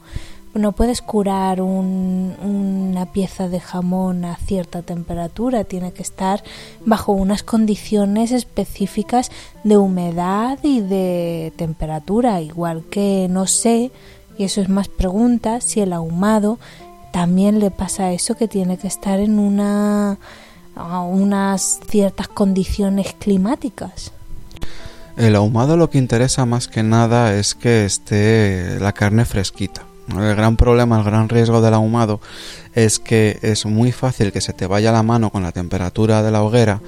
[0.57, 6.43] No puedes curar una pieza de jamón a cierta temperatura, tiene que estar
[6.85, 9.31] bajo unas condiciones específicas
[9.65, 13.91] de humedad y de temperatura, igual que no sé,
[14.39, 16.59] y eso es más pregunta, si el ahumado
[17.13, 20.19] también le pasa eso que tiene que estar en una
[20.75, 24.13] a unas ciertas condiciones climáticas.
[25.17, 30.37] El ahumado lo que interesa más que nada es que esté la carne fresquita, El
[30.37, 32.21] gran problema, el gran riesgo del ahumado
[32.75, 36.31] es que es muy fácil que se te vaya la mano con la temperatura de
[36.31, 36.81] la hoguera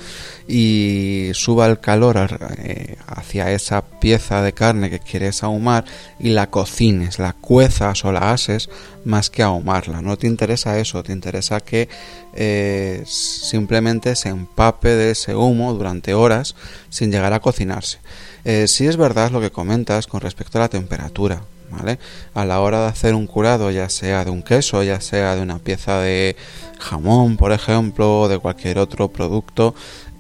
[0.47, 5.85] y suba el calor eh, hacia esa pieza de carne que quieres ahumar
[6.21, 8.71] y la cocines, la cuezas o la ases
[9.05, 10.01] más que ahumarla.
[10.01, 11.89] No te interesa eso, te interesa que
[12.35, 16.55] eh, simplemente se empape de ese humo durante horas
[16.89, 17.99] sin llegar a cocinarse.
[18.45, 21.43] Eh, si es verdad lo que comentas con respecto a la temperatura.
[21.71, 21.99] ¿Vale?
[22.35, 25.43] A la hora de hacer un curado, ya sea de un queso, ya sea de
[25.43, 26.37] una pieza de
[26.79, 29.75] jamón, por ejemplo, o de cualquier otro producto,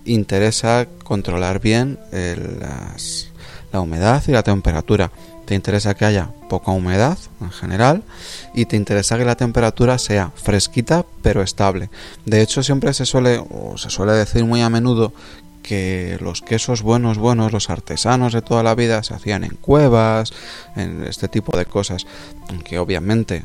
[0.04, 1.98] interesa controlar bien
[3.72, 5.10] la humedad y la temperatura.
[5.44, 8.02] Te interesa que haya poca humedad en general
[8.52, 11.88] y te interesa que la temperatura sea fresquita pero estable.
[12.26, 15.12] De hecho, siempre se suele o se suele decir muy a menudo
[15.68, 20.32] que los quesos buenos, buenos, los artesanos de toda la vida se hacían en cuevas,
[20.76, 22.06] en este tipo de cosas,
[22.48, 23.44] aunque obviamente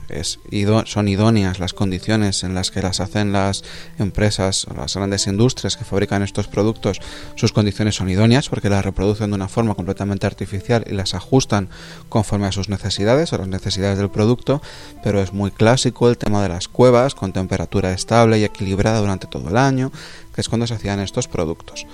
[0.86, 3.66] son idóneas las condiciones en las que las hacen las
[4.00, 7.02] empresas las grandes industrias que fabrican estos productos,
[7.36, 11.68] sus condiciones son idóneas porque las reproducen de una forma completamente artificial y las ajustan
[12.08, 14.62] conforme a sus necesidades o las necesidades del producto,
[15.04, 19.28] pero es muy clásico el tema de las cuevas con temperatura estable y equilibrada durante
[19.28, 19.92] todo el año,
[20.34, 21.86] que es cuando se hacían estos productos.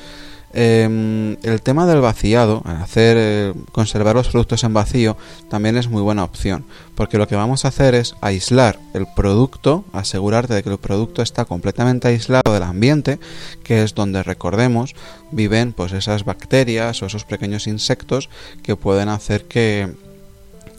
[0.51, 5.15] Em, el tema del vaciado, hacer eh, conservar los productos en vacío,
[5.47, 9.85] también es muy buena opción, porque lo que vamos a hacer es aislar el producto,
[9.93, 13.19] asegurarte de que el producto está completamente aislado del ambiente,
[13.63, 14.95] que es donde recordemos
[15.31, 18.29] viven pues esas bacterias o esos pequeños insectos
[18.63, 19.93] que pueden hacer que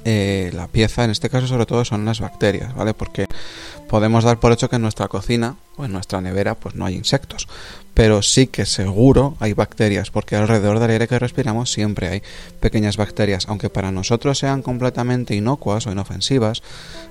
[0.05, 2.95] eh, la pieza, en este caso sobre todo son las bacterias, ¿vale?
[2.95, 3.27] Porque
[3.89, 6.95] podemos dar por hecho que en nuestra cocina o en nuestra nevera pues no hay
[6.95, 7.49] insectos,
[7.93, 12.23] pero sí que seguro hay bacterias, porque alrededor del aire que respiramos siempre hay
[12.61, 16.63] pequeñas bacterias, aunque para nosotros sean completamente inocuas o inofensivas,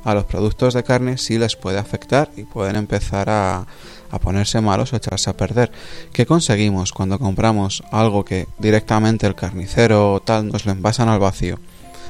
[0.03, 3.67] a los productos de carne sí les puede afectar y pueden empezar a,
[4.09, 5.71] a ponerse malos o echarse a perder.
[6.13, 11.19] ¿Qué conseguimos cuando compramos algo que directamente el carnicero o tal nos lo envasan al
[11.19, 11.59] vacío?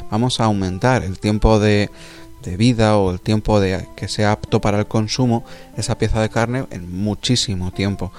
[0.10, 1.90] Vamos a aumentar el tiempo de,
[2.44, 5.44] de vida o el tiempo de que sea apto para el consumo
[5.78, 8.12] esa pieza de carne en muchísimo tiempo.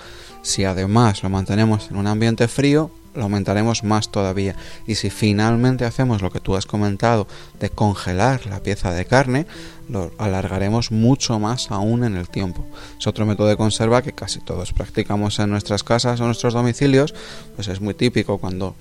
[0.42, 4.54] Si además lo mantenemos en un ambiente frío, lo aumentaremos más todavía.
[4.86, 7.26] Y si finalmente hacemos lo que tú has comentado
[7.58, 9.46] de congelar la pieza de carne,
[9.88, 12.64] lo alargaremos mucho más aún en el tiempo.
[12.98, 17.14] Es otro método de conserva que casi todos practicamos en nuestras casas o nuestros domicilios,
[17.56, 18.76] pues es muy típico cuando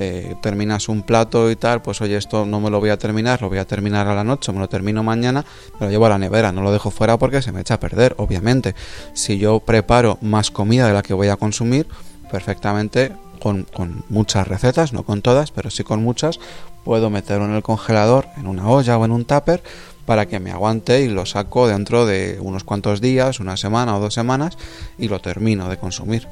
[0.00, 3.42] eh, terminas un plato y tal, pues oye, esto no me lo voy a terminar,
[3.42, 5.44] lo voy a terminar a la noche, me lo termino mañana,
[5.78, 7.80] me lo llevo a la nevera, no lo dejo fuera porque se me echa a
[7.80, 8.74] perder, obviamente.
[9.12, 11.86] Si yo preparo más comida de la que voy a consumir,
[12.30, 16.40] perfectamente con, con, muchas recetas, no con todas, pero sí con muchas,
[16.82, 19.62] puedo meterlo en el congelador, en una olla o en un tupper,
[20.06, 24.00] para que me aguante y lo saco dentro de unos cuantos días, una semana o
[24.00, 24.56] dos semanas,
[24.98, 26.26] y lo termino de consumir.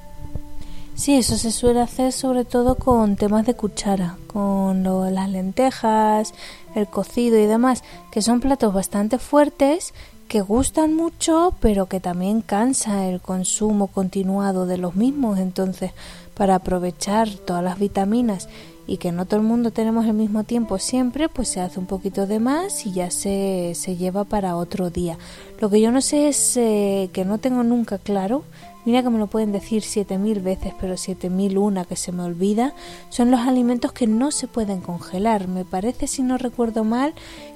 [0.98, 4.82] Sí, eso se suele hacer sobre todo con temas de cuchara, con
[5.14, 6.34] las lentejas,
[6.74, 9.94] el cocido y demás, que son platos bastante fuertes
[10.26, 15.38] que gustan mucho, pero que también cansa el consumo continuado de los mismos.
[15.38, 15.92] Entonces,
[16.34, 18.48] para aprovechar todas las vitaminas
[18.88, 21.86] y que no todo el mundo tenemos el mismo tiempo siempre, pues se hace un
[21.86, 25.16] poquito de más y ya se, se lleva para otro día.
[25.60, 28.42] Lo que yo no sé es eh, que no tengo nunca claro
[28.88, 32.10] Mira que me lo pueden decir siete mil veces, pero siete mil una que se
[32.10, 32.72] me olvida,
[33.10, 35.46] son los alimentos que no se pueden congelar.
[35.46, 37.12] Me parece, si no recuerdo mal,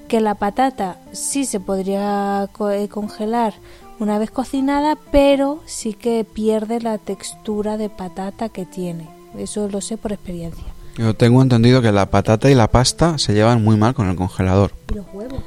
[0.09, 3.55] que la patata sí se podría eh, congelar
[3.99, 9.09] una vez cocinada, pero sí que pierde la textura de patata que tiene.
[9.35, 10.67] Eso lo sé por experiencia.
[10.99, 14.17] Yo tengo entendido que la patata y la pasta se llevan muy mal con el
[14.17, 14.73] congelador.
[14.91, 15.41] ¿Y los huevos?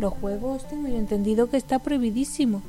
[0.00, 2.60] Los huevos tengo yo entendido que está prohibidísimo.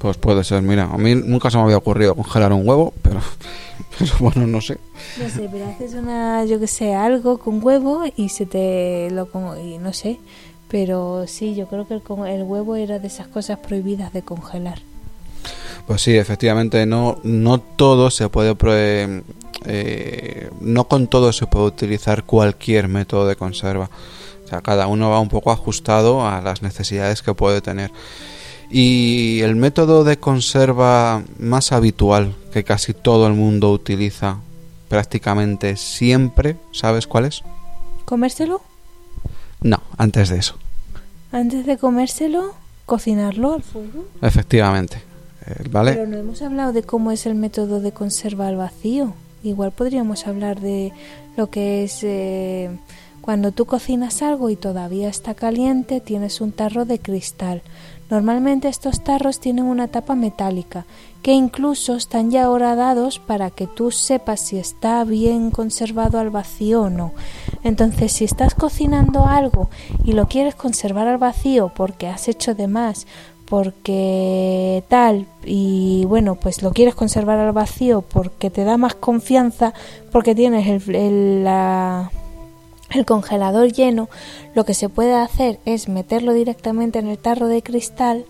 [0.00, 3.20] Pues puede ser, mira, a mí nunca se me había ocurrido congelar un huevo, pero,
[4.18, 4.78] bueno, no sé.
[5.22, 9.30] No sé, pero haces una, yo que sé, algo con huevo y se te lo
[9.30, 10.18] como, y no sé,
[10.68, 14.80] pero sí, yo creo que el, el huevo era de esas cosas prohibidas de congelar.
[15.86, 19.22] Pues sí, efectivamente, no, no todo se puede,
[19.66, 23.90] eh, no con todo se puede utilizar cualquier método de conserva.
[24.46, 27.90] O sea, cada uno va un poco ajustado a las necesidades que puede tener.
[28.70, 34.38] Y el método de conserva más habitual que casi todo el mundo utiliza
[34.88, 37.42] prácticamente siempre, ¿sabes cuál es?
[38.04, 38.60] ¿Comérselo?
[39.60, 40.56] No, antes de eso.
[41.32, 42.54] Antes de comérselo,
[42.86, 44.04] cocinarlo al fuego.
[44.20, 45.02] Efectivamente.
[45.46, 45.92] Eh, ¿Vale?
[45.92, 49.14] Pero no hemos hablado de cómo es el método de conserva al vacío.
[49.42, 50.92] Igual podríamos hablar de
[51.36, 52.70] lo que es eh,
[53.20, 57.62] Cuando tú cocinas algo y todavía está caliente, tienes un tarro de cristal.
[58.10, 60.84] Normalmente estos tarros tienen una tapa metálica,
[61.22, 66.82] que incluso están ya horadados para que tú sepas si está bien conservado al vacío
[66.82, 67.12] o no.
[67.62, 69.70] Entonces, si estás cocinando algo
[70.04, 73.06] y lo quieres conservar al vacío porque has hecho de más,
[73.50, 79.74] porque tal, y bueno, pues lo quieres conservar al vacío porque te da más confianza,
[80.12, 82.10] porque tienes el, el, la,
[82.90, 84.08] el congelador lleno,
[84.54, 88.24] lo que se puede hacer es meterlo directamente en el tarro de cristal,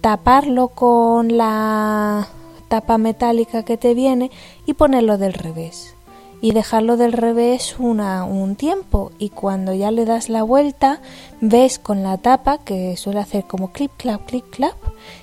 [0.00, 2.28] taparlo con la
[2.68, 4.30] tapa metálica que te viene
[4.66, 5.94] y ponerlo del revés.
[6.40, 9.10] Y dejarlo del revés una, un tiempo.
[9.18, 11.00] Y cuando ya le das la vuelta
[11.40, 14.76] ves con la tapa que suele hacer como clip clap clip clap.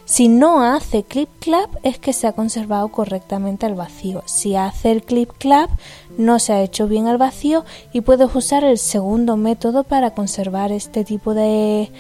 [0.06, 4.24] Si no hace clip clap es que se ha conservado correctamente al vacío.
[4.26, 5.70] Si hace el clip clap
[6.18, 10.72] no se ha hecho bien al vacío y puedes usar el segundo método para conservar
[10.72, 11.92] este tipo de,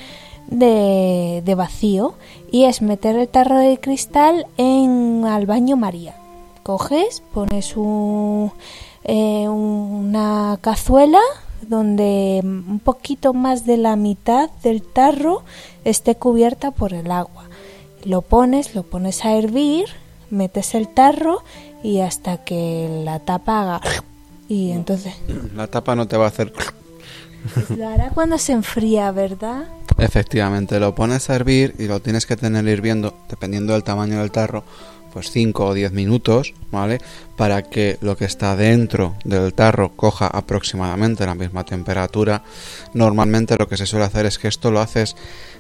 [0.48, 2.14] de, vacío
[2.52, 6.16] y es meter el tarro de cristal en al baño María.
[6.64, 7.76] Coges, pones
[9.06, 11.22] eh, una cazuela
[11.68, 15.44] donde un poquito más de la mitad del tarro
[15.84, 17.46] esté cubierta por el agua.
[18.04, 19.86] Lo pones, lo pones a hervir,
[20.30, 21.44] metes el tarro
[21.84, 23.82] y hasta que la tapa haga
[24.50, 25.14] y entonces
[25.56, 26.52] la tapa no te va a hacer
[27.78, 29.68] lo hará cuando se enfría, ¿verdad?
[29.98, 34.32] Efectivamente, lo pones a hervir y lo tienes que tener hirviendo, dependiendo del tamaño del
[34.32, 34.64] tarro,
[35.16, 37.00] pues 5 o 10 minutos, ¿vale?
[37.38, 42.44] Para que lo que está dentro del tarro coja aproximadamente la misma temperatura.
[42.94, 45.16] Normalmente lo que se suele hacer es que esto lo haces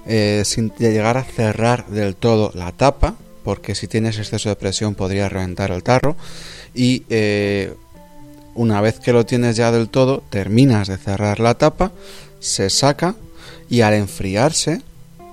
[0.05, 3.15] eh, sin llegar a cerrar del todo la tapa,
[3.45, 6.17] porque si tienes exceso de presión podría reventar el tarro.
[6.73, 7.73] Y eh,
[8.55, 11.93] una vez que lo tienes ya del todo, terminas de cerrar la tapa,
[12.41, 13.15] se saca
[13.69, 14.81] y al enfriarse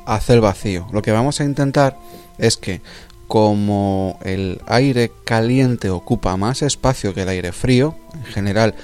[0.07, 0.87] hace el vacío.
[0.93, 1.99] Lo que vamos a intentar
[2.39, 2.81] es que
[3.33, 8.75] como el aire caliente ocupa más espacio que el aire frío, en general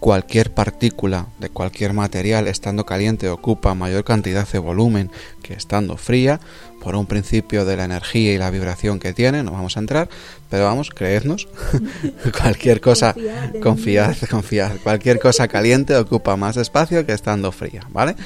[0.00, 5.10] cualquier partícula de cualquier material estando caliente ocupa mayor cantidad de volumen
[5.42, 6.40] que estando fría,
[6.80, 10.08] por un principio de la energía y la vibración que tiene, no vamos a entrar,
[10.48, 11.46] pero vamos, creednos,
[12.40, 13.14] cualquier cosa,
[13.62, 18.16] confiad, confiad, cualquier cosa caliente ocupa más espacio que estando fría, ¿vale?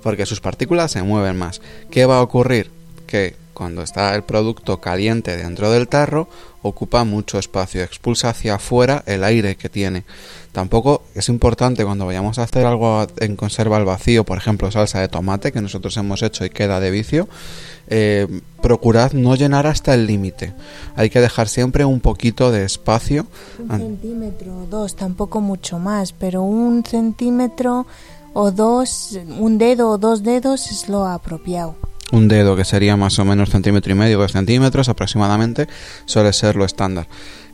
[0.00, 1.60] Porque sus partículas se mueven más.
[1.90, 2.70] ¿Qué va a ocurrir?
[3.08, 6.28] Que cuando está el producto caliente dentro del tarro,
[6.62, 10.04] ocupa mucho espacio, expulsa hacia afuera el aire que tiene.
[10.52, 15.00] Tampoco es importante cuando vayamos a hacer algo en conserva al vacío, por ejemplo salsa
[15.00, 17.28] de tomate que nosotros hemos hecho y queda de vicio,
[17.88, 20.54] eh, procurad no llenar hasta el límite.
[20.96, 23.26] Hay que dejar siempre un poquito de espacio.
[23.58, 27.86] Un centímetro o dos, tampoco mucho más, pero un centímetro
[28.32, 31.76] o dos, un dedo o dos dedos es lo apropiado
[32.12, 35.68] un dedo que sería más o menos centímetro y medio, dos centímetros aproximadamente,
[36.04, 37.06] suele ser lo estándar.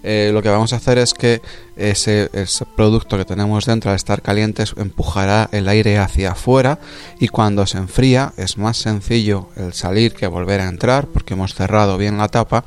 [0.02, 1.42] Eh, lo que vamos a hacer es que
[1.76, 2.30] ese,
[2.74, 6.78] producto que tenemos dentro al estar caliente empujará el aire hacia afuera
[7.18, 11.54] y cuando se enfría es más sencillo el salir que volver a entrar porque hemos
[11.54, 12.64] cerrado bien la tapa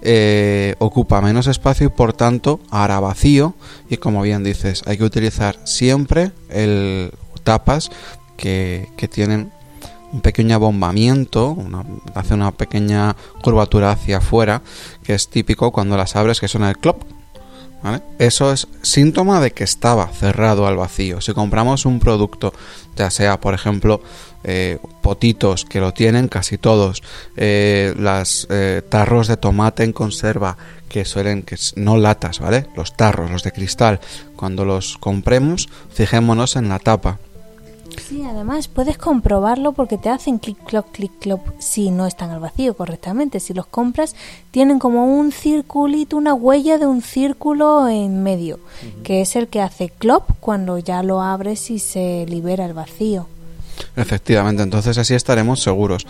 [0.00, 3.54] eh, ocupa menos espacio y por tanto hará vacío
[3.90, 7.12] y como bien dices hay que utilizar siempre el
[7.44, 7.90] tapas
[8.38, 9.52] que, que tienen
[10.12, 11.56] un pequeño abombamiento,
[12.14, 14.62] hace una pequeña curvatura hacia afuera,
[15.02, 17.02] que es típico cuando las abres que suena el clop.
[18.18, 21.22] Eso es síntoma de que estaba cerrado al vacío.
[21.22, 22.52] Si compramos un producto,
[22.94, 24.02] ya sea por ejemplo
[24.44, 27.02] eh, potitos que lo tienen casi todos,
[27.36, 30.58] eh, las eh, tarros de tomate en conserva
[30.90, 32.66] que suelen que no latas, ¿vale?
[32.76, 34.00] Los tarros, los de cristal,
[34.36, 37.18] cuando los compremos, fijémonos en la tapa
[37.98, 42.40] Sí, además puedes comprobarlo porque te hacen clic cloc clic clop si no están al
[42.40, 43.40] vacío correctamente.
[43.40, 44.14] Si los compras
[44.50, 48.58] tienen como un circulito, una huella de un círculo en medio,
[49.02, 53.26] que es el que hace clop cuando ya lo abres y se libera el vacío.
[53.96, 56.06] Efectivamente, entonces así estaremos seguros.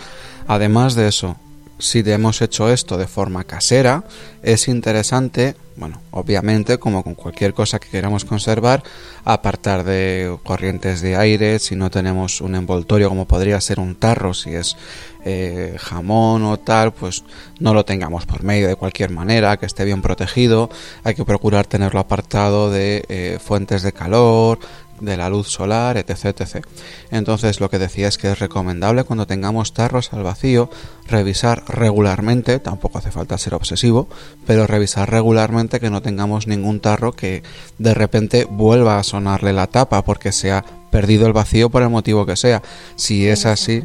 [0.46, 1.36] Además de eso,
[1.80, 4.04] si hemos hecho esto de forma casera,
[4.42, 8.82] es interesante, bueno, obviamente, como con cualquier cosa que queramos conservar,
[9.24, 14.34] apartar de corrientes de aire, si no tenemos un envoltorio como podría ser un tarro,
[14.34, 14.76] si es
[15.24, 17.24] eh, jamón o tal, pues
[17.58, 20.70] no lo tengamos por medio de cualquier manera, que esté bien protegido,
[21.04, 24.58] hay que procurar tenerlo apartado de eh, fuentes de calor,
[25.00, 26.66] de la luz solar, etc, etc.
[27.10, 30.70] Entonces lo que decía es que es recomendable cuando tengamos tarros al vacío
[31.08, 34.08] revisar regularmente, tampoco hace falta ser obsesivo,
[34.46, 37.42] pero revisar regularmente que no tengamos ningún tarro que
[37.78, 41.90] de repente vuelva a sonarle la tapa porque se ha perdido el vacío por el
[41.90, 42.62] motivo que sea.
[42.96, 43.82] Si es así...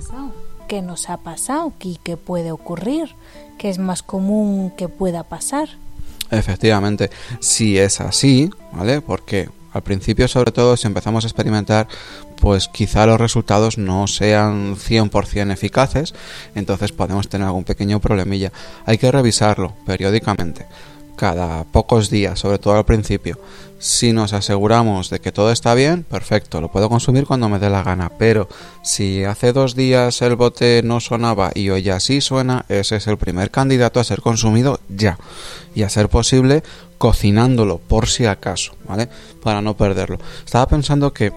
[0.67, 1.73] ¿Qué nos ha pasado?
[1.79, 3.15] ¿Y qué puede ocurrir?
[3.59, 5.69] ¿Qué es más común que pueda pasar?
[6.31, 9.01] Efectivamente, si es así, ¿vale?
[9.01, 11.89] Porque al principio, sobre todo, si empezamos a experimentar,
[12.37, 16.15] pues quizá los resultados no sean 100% eficaces,
[16.55, 18.53] entonces podemos tener algún pequeño problemilla.
[18.85, 20.65] Hay que revisarlo periódicamente
[21.15, 23.39] cada pocos días, sobre todo al principio.
[23.77, 27.69] Si nos aseguramos de que todo está bien, perfecto, lo puedo consumir cuando me dé
[27.69, 28.11] la gana.
[28.17, 28.47] Pero
[28.83, 33.07] si hace dos días el bote no sonaba y hoy ya sí suena, ese es
[33.07, 35.17] el primer candidato a ser consumido ya.
[35.75, 36.63] Y a ser posible
[36.97, 39.09] cocinándolo por si acaso, ¿vale?
[39.43, 40.19] Para no perderlo.
[40.45, 41.33] Estaba pensando que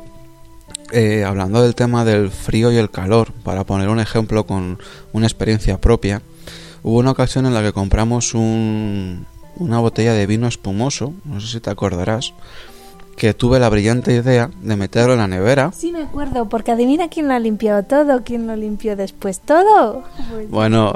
[0.92, 4.78] eh, hablando del tema del frío y el calor, para poner un ejemplo con
[5.12, 6.22] una experiencia propia,
[6.82, 9.26] hubo una ocasión en la que compramos un,
[9.58, 12.32] una botella de vino espumoso, no sé si te acordarás,
[13.16, 15.72] que tuve la brillante idea de meterlo en la nevera.
[15.76, 20.04] Sí, me acuerdo, porque adivina quién lo ha limpiado todo, quién lo limpió después todo.
[20.48, 20.94] Bueno,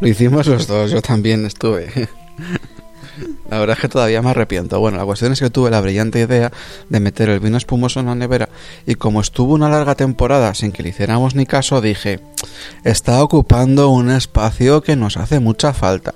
[0.00, 2.08] lo hicimos los dos, yo también estuve.
[3.50, 4.80] La verdad es que todavía me arrepiento.
[4.80, 6.50] Bueno, la cuestión es que tuve la brillante idea
[6.88, 8.48] de meter el vino espumoso en la nevera
[8.86, 12.20] y como estuvo una larga temporada sin que le hiciéramos ni caso, dije,
[12.84, 16.14] está ocupando un espacio que nos hace mucha falta.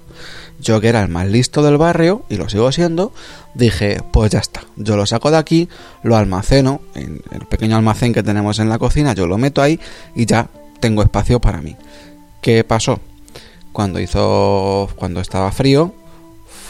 [0.65, 3.12] Yo que era el más listo del barrio, y lo sigo siendo,
[3.55, 5.69] dije, pues ya está, yo lo saco de aquí,
[6.03, 9.79] lo almaceno, en el pequeño almacén que tenemos en la cocina, yo lo meto ahí
[10.17, 10.49] y ya
[10.81, 11.77] tengo espacio para mí.
[12.41, 12.99] ¿Qué pasó?
[13.73, 15.93] Cuando hizo, cuando estaba frío,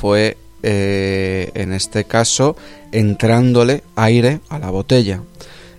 [0.01, 2.57] fue eh, en este caso
[2.91, 5.21] entrándole aire a la botella.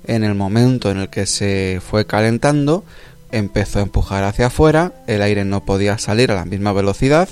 [0.06, 2.86] En el momento en el que se fue calentando,
[3.32, 7.28] empezó a empujar hacia afuera, el aire no podía salir a la misma velocidad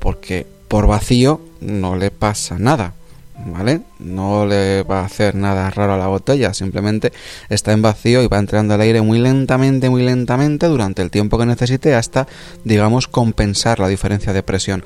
[0.00, 2.94] porque por vacío no le pasa nada,
[3.46, 3.82] ¿vale?
[4.00, 7.12] No le va a hacer nada raro a la botella, simplemente
[7.48, 11.38] está en vacío y va entrando el aire muy lentamente, muy lentamente durante el tiempo
[11.38, 12.26] que necesite hasta,
[12.64, 14.84] digamos, compensar la diferencia de presión.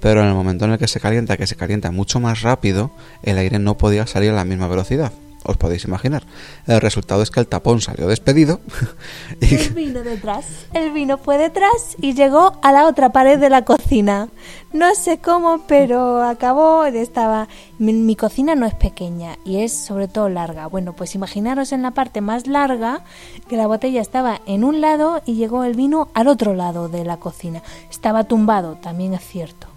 [0.00, 2.90] Pero en el momento en el que se calienta, que se calienta mucho más rápido,
[3.22, 5.12] el aire no podía salir a la misma velocidad
[5.46, 6.24] os podéis imaginar.
[6.66, 8.60] El resultado es que el tapón salió despedido.
[9.40, 9.54] y...
[9.54, 10.66] El vino detrás.
[10.72, 14.28] El vino fue detrás y llegó a la otra pared de la cocina.
[14.72, 16.84] No sé cómo, pero acabó.
[16.84, 17.48] Estaba.
[17.78, 20.66] Mi, mi, cocina no es pequeña y es sobre todo larga.
[20.66, 23.02] Bueno, pues imaginaros en la parte más larga
[23.48, 27.04] que la botella estaba en un lado y llegó el vino al otro lado de
[27.04, 27.62] la cocina.
[27.90, 29.68] Estaba tumbado, también es cierto.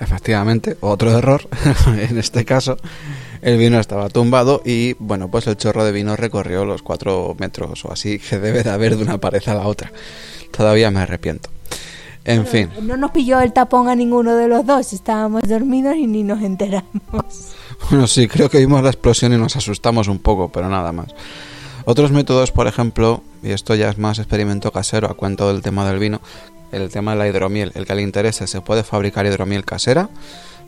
[0.00, 1.48] Efectivamente, otro error
[1.86, 2.76] en este caso
[3.42, 7.84] el vino estaba tumbado y bueno, pues el chorro de vino recorrió los cuatro metros
[7.84, 9.92] o así que debe de haber de una pared a la otra.
[10.50, 11.50] Todavía me arrepiento.
[12.24, 12.68] En fin.
[12.82, 16.42] No nos pilló el tapón a ninguno de los dos, estábamos dormidos y ni nos
[16.42, 16.84] enteramos.
[17.90, 21.14] Bueno, sí, creo que vimos la explosión y nos asustamos un poco, pero nada más.
[21.84, 25.88] Otros métodos, por ejemplo, y esto ya es más experimento casero a cuento del tema
[25.88, 26.20] del vino,
[26.70, 27.72] el tema de la hidromiel.
[27.74, 30.10] El que le interese, se puede fabricar hidromiel casera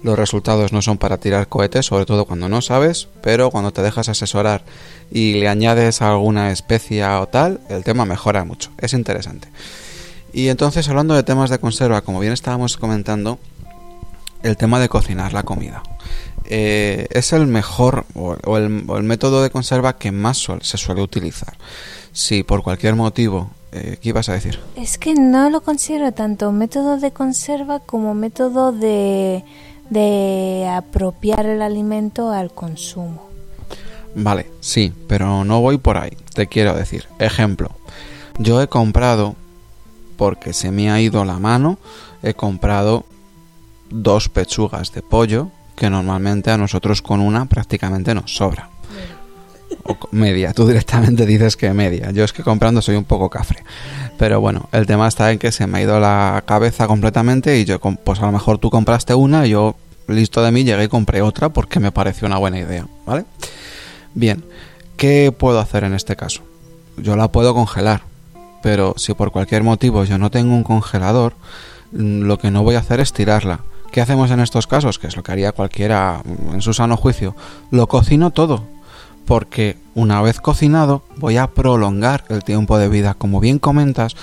[0.02, 3.82] los resultados no son para tirar cohetes, sobre todo cuando no sabes, pero cuando te
[3.82, 4.64] dejas asesorar
[5.10, 8.70] y le añades alguna especia o tal, el tema mejora mucho.
[8.78, 9.48] Es interesante.
[10.32, 13.38] Y entonces, hablando de temas de conserva, como bien estábamos comentando,
[14.42, 15.82] el tema de cocinar la comida.
[16.46, 21.54] Eh, es el mejor o, el, método de conserva que más se suele utilizar.
[22.12, 24.58] Si por cualquier motivo eh, ¿Qué ibas a decir?
[24.74, 29.44] Es que no lo considero tanto método de conserva como método de
[29.90, 33.28] de apropiar el alimento al consumo.
[34.14, 36.16] Vale, sí, pero no voy por ahí.
[36.34, 37.70] Te quiero decir, ejemplo,
[38.38, 39.36] yo he comprado,
[40.16, 41.78] porque se me ha ido la mano,
[42.22, 43.04] he comprado
[43.90, 48.70] dos pechugas de pollo que normalmente a nosotros con una prácticamente nos sobra.
[49.84, 52.10] O media, tú directamente dices que media.
[52.10, 53.62] Yo es que comprando soy un poco cafre.
[54.20, 57.64] Pero bueno, el tema está en que se me ha ido la cabeza completamente y
[57.64, 59.76] yo, pues a lo mejor tú compraste una y yo,
[60.08, 63.24] listo de mí, llegué y compré otra porque me pareció una buena idea, ¿vale?
[64.12, 64.44] Bien,
[64.98, 66.42] ¿qué puedo hacer en este caso?
[66.98, 68.02] Yo la puedo congelar,
[68.62, 71.32] pero si por cualquier motivo yo no tengo un congelador,
[71.92, 73.60] mm, lo que no voy a hacer es tirarla.
[73.90, 74.98] ¿Qué hacemos en estos casos?
[74.98, 76.20] Que es lo que haría cualquiera
[76.52, 77.34] en su sano juicio.
[77.70, 78.64] Lo cocino todo,
[79.30, 83.14] porque una vez cocinado voy a prolongar el tiempo de vida.
[83.14, 84.16] Como bien comentas,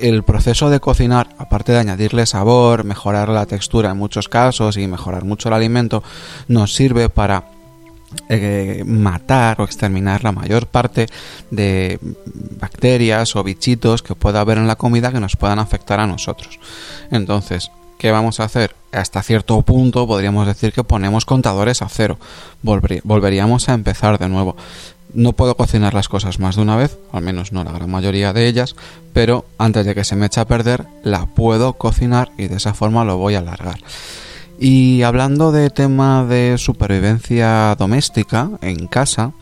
[0.00, 4.88] el proceso de cocinar, aparte de añadirle sabor, mejorar la textura en muchos casos y
[4.88, 6.02] mejorar mucho el alimento,
[6.48, 7.44] nos sirve para
[8.28, 11.06] eh, matar o exterminar la mayor parte
[11.52, 12.00] de
[12.58, 16.58] bacterias o bichitos que pueda haber en la comida que nos puedan afectar a nosotros.
[17.12, 18.74] Entonces, ¿qué vamos a hacer?
[18.92, 22.18] Hasta cierto punto podríamos decir que ponemos contadores a cero.
[22.62, 24.56] volveríamos a empezar de nuevo.
[25.14, 28.32] no puedo cocinar las cosas más de una vez, al menos no la gran mayoría
[28.32, 28.74] de ellas,
[29.12, 32.74] pero antes de que se me eche a perder, la puedo cocinar y de esa
[32.74, 33.78] forma lo voy a alargar.
[34.58, 39.32] Y hablando de tema de supervivencia doméstica en casa,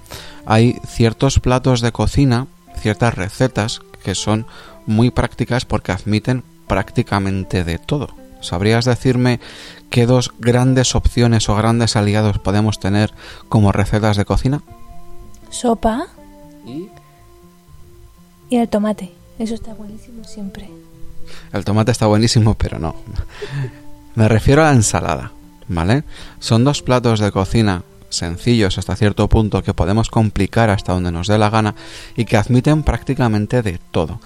[0.46, 2.46] hay ciertos platos de cocina,
[2.80, 4.46] ciertas recetas que son
[4.86, 8.21] muy prácticas porque admiten prácticamente de todo.
[8.42, 9.40] ¿Sabrías decirme
[9.88, 13.14] qué dos grandes opciones o grandes aliados podemos tener
[13.48, 14.62] como recetas de cocina?
[15.48, 16.06] Sopa.
[16.66, 16.88] ¿Y?
[18.50, 19.12] Y el tomate.
[19.38, 20.68] Eso está buenísimo siempre.
[21.52, 22.94] El tomate está buenísimo, pero no.
[24.14, 25.32] Me refiero a la ensalada,
[25.68, 26.04] ¿vale?
[26.38, 27.82] Son dos platos de cocina
[28.12, 31.74] sencillos hasta cierto punto que podemos complicar hasta donde nos dé la gana
[32.16, 34.20] y que admiten prácticamente de todo.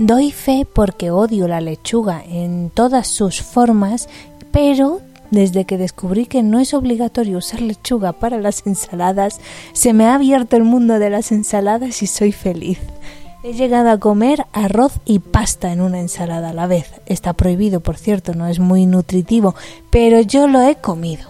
[0.00, 4.08] Doy fe porque odio la lechuga en todas sus formas,
[4.50, 9.42] pero desde que descubrí que no es obligatorio usar lechuga para las ensaladas,
[9.74, 12.78] se me ha abierto el mundo de las ensaladas y soy feliz.
[13.44, 16.90] He llegado a comer arroz y pasta en una ensalada a la vez.
[17.04, 19.54] Está prohibido, por cierto, no es muy nutritivo,
[19.90, 21.28] pero yo lo he comido.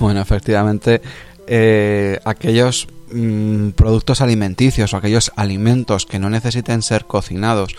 [0.00, 1.02] Bueno, efectivamente,
[1.46, 7.74] eh, aquellos mm, productos alimenticios o aquellos alimentos que no necesiten ser cocinados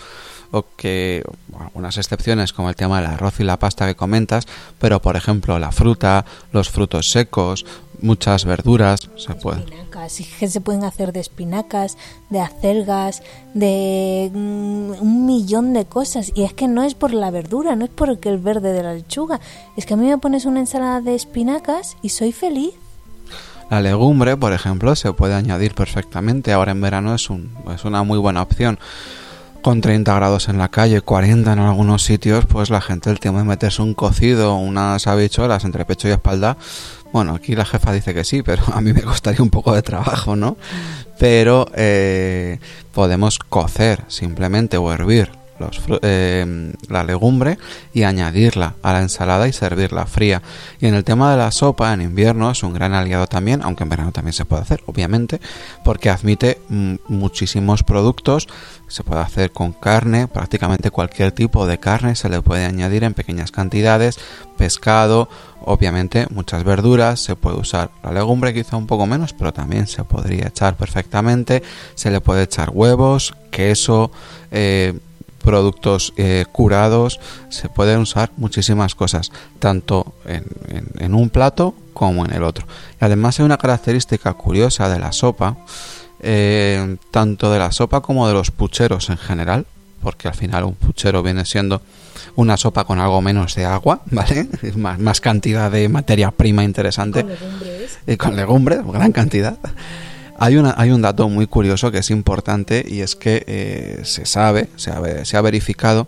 [0.52, 1.22] o que
[1.58, 4.46] algunas excepciones como el tema del arroz y la pasta que comentas,
[4.78, 7.64] pero por ejemplo la fruta, los frutos secos,
[8.02, 9.64] muchas verduras se pueden.
[10.38, 11.96] que se pueden hacer de espinacas,
[12.30, 13.22] de acelgas,
[13.54, 16.32] de mm, un millón de cosas.
[16.34, 18.94] Y es que no es por la verdura, no es por el verde de la
[18.94, 19.40] lechuga.
[19.76, 22.74] Es que a mí me pones una ensalada de espinacas y soy feliz.
[23.70, 26.52] La legumbre, por ejemplo, se puede añadir perfectamente.
[26.52, 28.78] Ahora en verano es, un, es una muy buena opción
[29.62, 33.40] con 30 grados en la calle, 40 en algunos sitios, pues la gente el tema
[33.40, 36.56] de meterse un cocido, unas habichuelas entre pecho y espalda,
[37.12, 39.82] bueno, aquí la jefa dice que sí, pero a mí me costaría un poco de
[39.82, 40.56] trabajo, ¿no?
[41.18, 42.58] Pero eh,
[42.94, 45.39] podemos cocer simplemente o hervir
[46.02, 47.58] eh, la legumbre
[47.92, 50.42] y añadirla a la ensalada y servirla fría.
[50.80, 53.84] Y en el tema de la sopa, en invierno es un gran aliado también, aunque
[53.84, 55.40] en verano también se puede hacer, obviamente,
[55.84, 56.60] porque admite
[57.08, 58.48] muchísimos productos.
[58.88, 63.14] Se puede hacer con carne, prácticamente cualquier tipo de carne se le puede añadir en
[63.14, 64.18] pequeñas cantidades,
[64.56, 65.28] pescado,
[65.64, 70.04] obviamente muchas verduras, se puede usar la legumbre quizá un poco menos, pero también se
[70.04, 71.62] podría echar perfectamente,
[71.94, 74.10] se le puede echar huevos, queso,
[74.50, 74.98] eh,
[75.42, 82.44] productos eh, curados, se pueden usar muchísimas cosas, tanto en, un plato como en el
[82.44, 82.66] otro.
[83.00, 85.56] Y además hay una característica curiosa de la sopa,
[86.20, 89.66] eh, tanto de la sopa como de los pucheros en general,
[90.02, 91.82] porque al final un puchero viene siendo
[92.36, 94.48] una sopa con algo menos de agua, ¿vale?
[94.76, 97.22] Más, más cantidad de materia prima interesante.
[97.22, 97.98] Con legumbres.
[98.06, 99.58] Y con legumbres, gran cantidad.
[100.42, 104.68] Hay, hay un dato muy curioso que es importante y es que eh, se sabe,
[104.76, 106.06] se ha, se ha verificado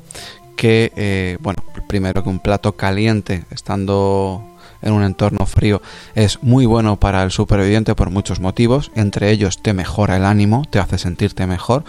[0.57, 4.43] que, eh, bueno, primero que un plato caliente estando
[4.81, 5.83] en un entorno frío
[6.15, 10.65] es muy bueno para el superviviente por muchos motivos, entre ellos te mejora el ánimo,
[10.71, 11.85] te hace sentirte mejor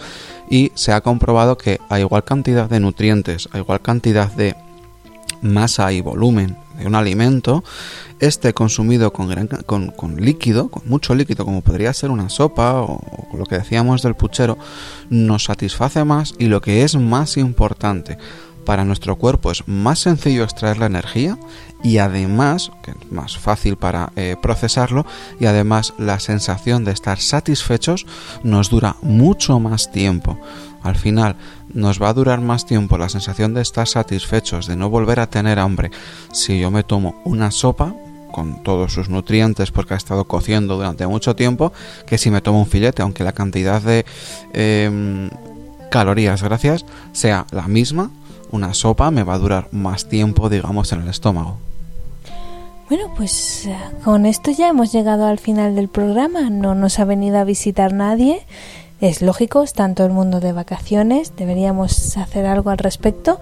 [0.50, 4.54] y se ha comprobado que a igual cantidad de nutrientes, a igual cantidad de
[5.40, 7.64] masa y volumen de un alimento,
[8.20, 12.80] este consumido con, gran, con, con, líquido, con mucho líquido, como podría ser una sopa
[12.82, 13.00] o,
[13.36, 14.58] lo que decíamos del puchero,
[15.10, 18.18] nos satisface más y lo que es más importante,
[18.64, 21.38] para nuestro cuerpo es más sencillo extraer la energía
[21.82, 25.04] y además, que es más fácil para eh, procesarlo,
[25.38, 28.06] y además la sensación de estar satisfechos
[28.42, 30.38] nos dura mucho más tiempo.
[30.84, 31.36] Al final
[31.72, 35.28] nos va a durar más tiempo la sensación de estar satisfechos, de no volver a
[35.28, 35.90] tener hambre.
[36.30, 37.94] Si yo me tomo una sopa
[38.30, 41.72] con todos sus nutrientes porque ha estado cociendo durante mucho tiempo,
[42.06, 44.04] que si me tomo un filete, aunque la cantidad de
[44.52, 45.30] em,
[45.90, 48.10] calorías, gracias, sea la misma,
[48.50, 51.56] una sopa me va a durar más tiempo, digamos, en el estómago.
[52.90, 56.50] Bueno, pues eh, con esto ya hemos llegado al final del programa.
[56.50, 58.42] No nos ha venido a visitar nadie
[59.08, 63.38] es lógico, está en todo el mundo de vacaciones, deberíamos hacer algo al respecto,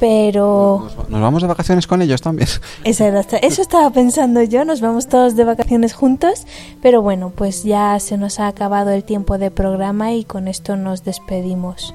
[0.00, 0.88] pero...
[1.08, 2.48] Nos, vamos de vacaciones con ellos también.
[2.84, 3.04] Eso,
[3.42, 6.46] eso estaba pensando yo, nos vamos todos de vacaciones juntos,
[6.80, 10.76] pero bueno, pues ya se nos ha acabado el tiempo de programa y con esto
[10.76, 11.94] nos despedimos.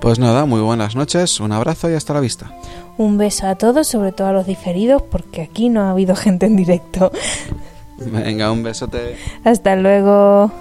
[0.00, 2.56] Pues nada, muy buenas noches, un abrazo y hasta la vista.
[2.98, 6.46] Un beso a todos, sobre todo a los diferidos, porque aquí no ha habido gente
[6.46, 7.10] en directo.
[7.98, 9.16] Venga, un besote.
[9.44, 10.52] Hasta luego.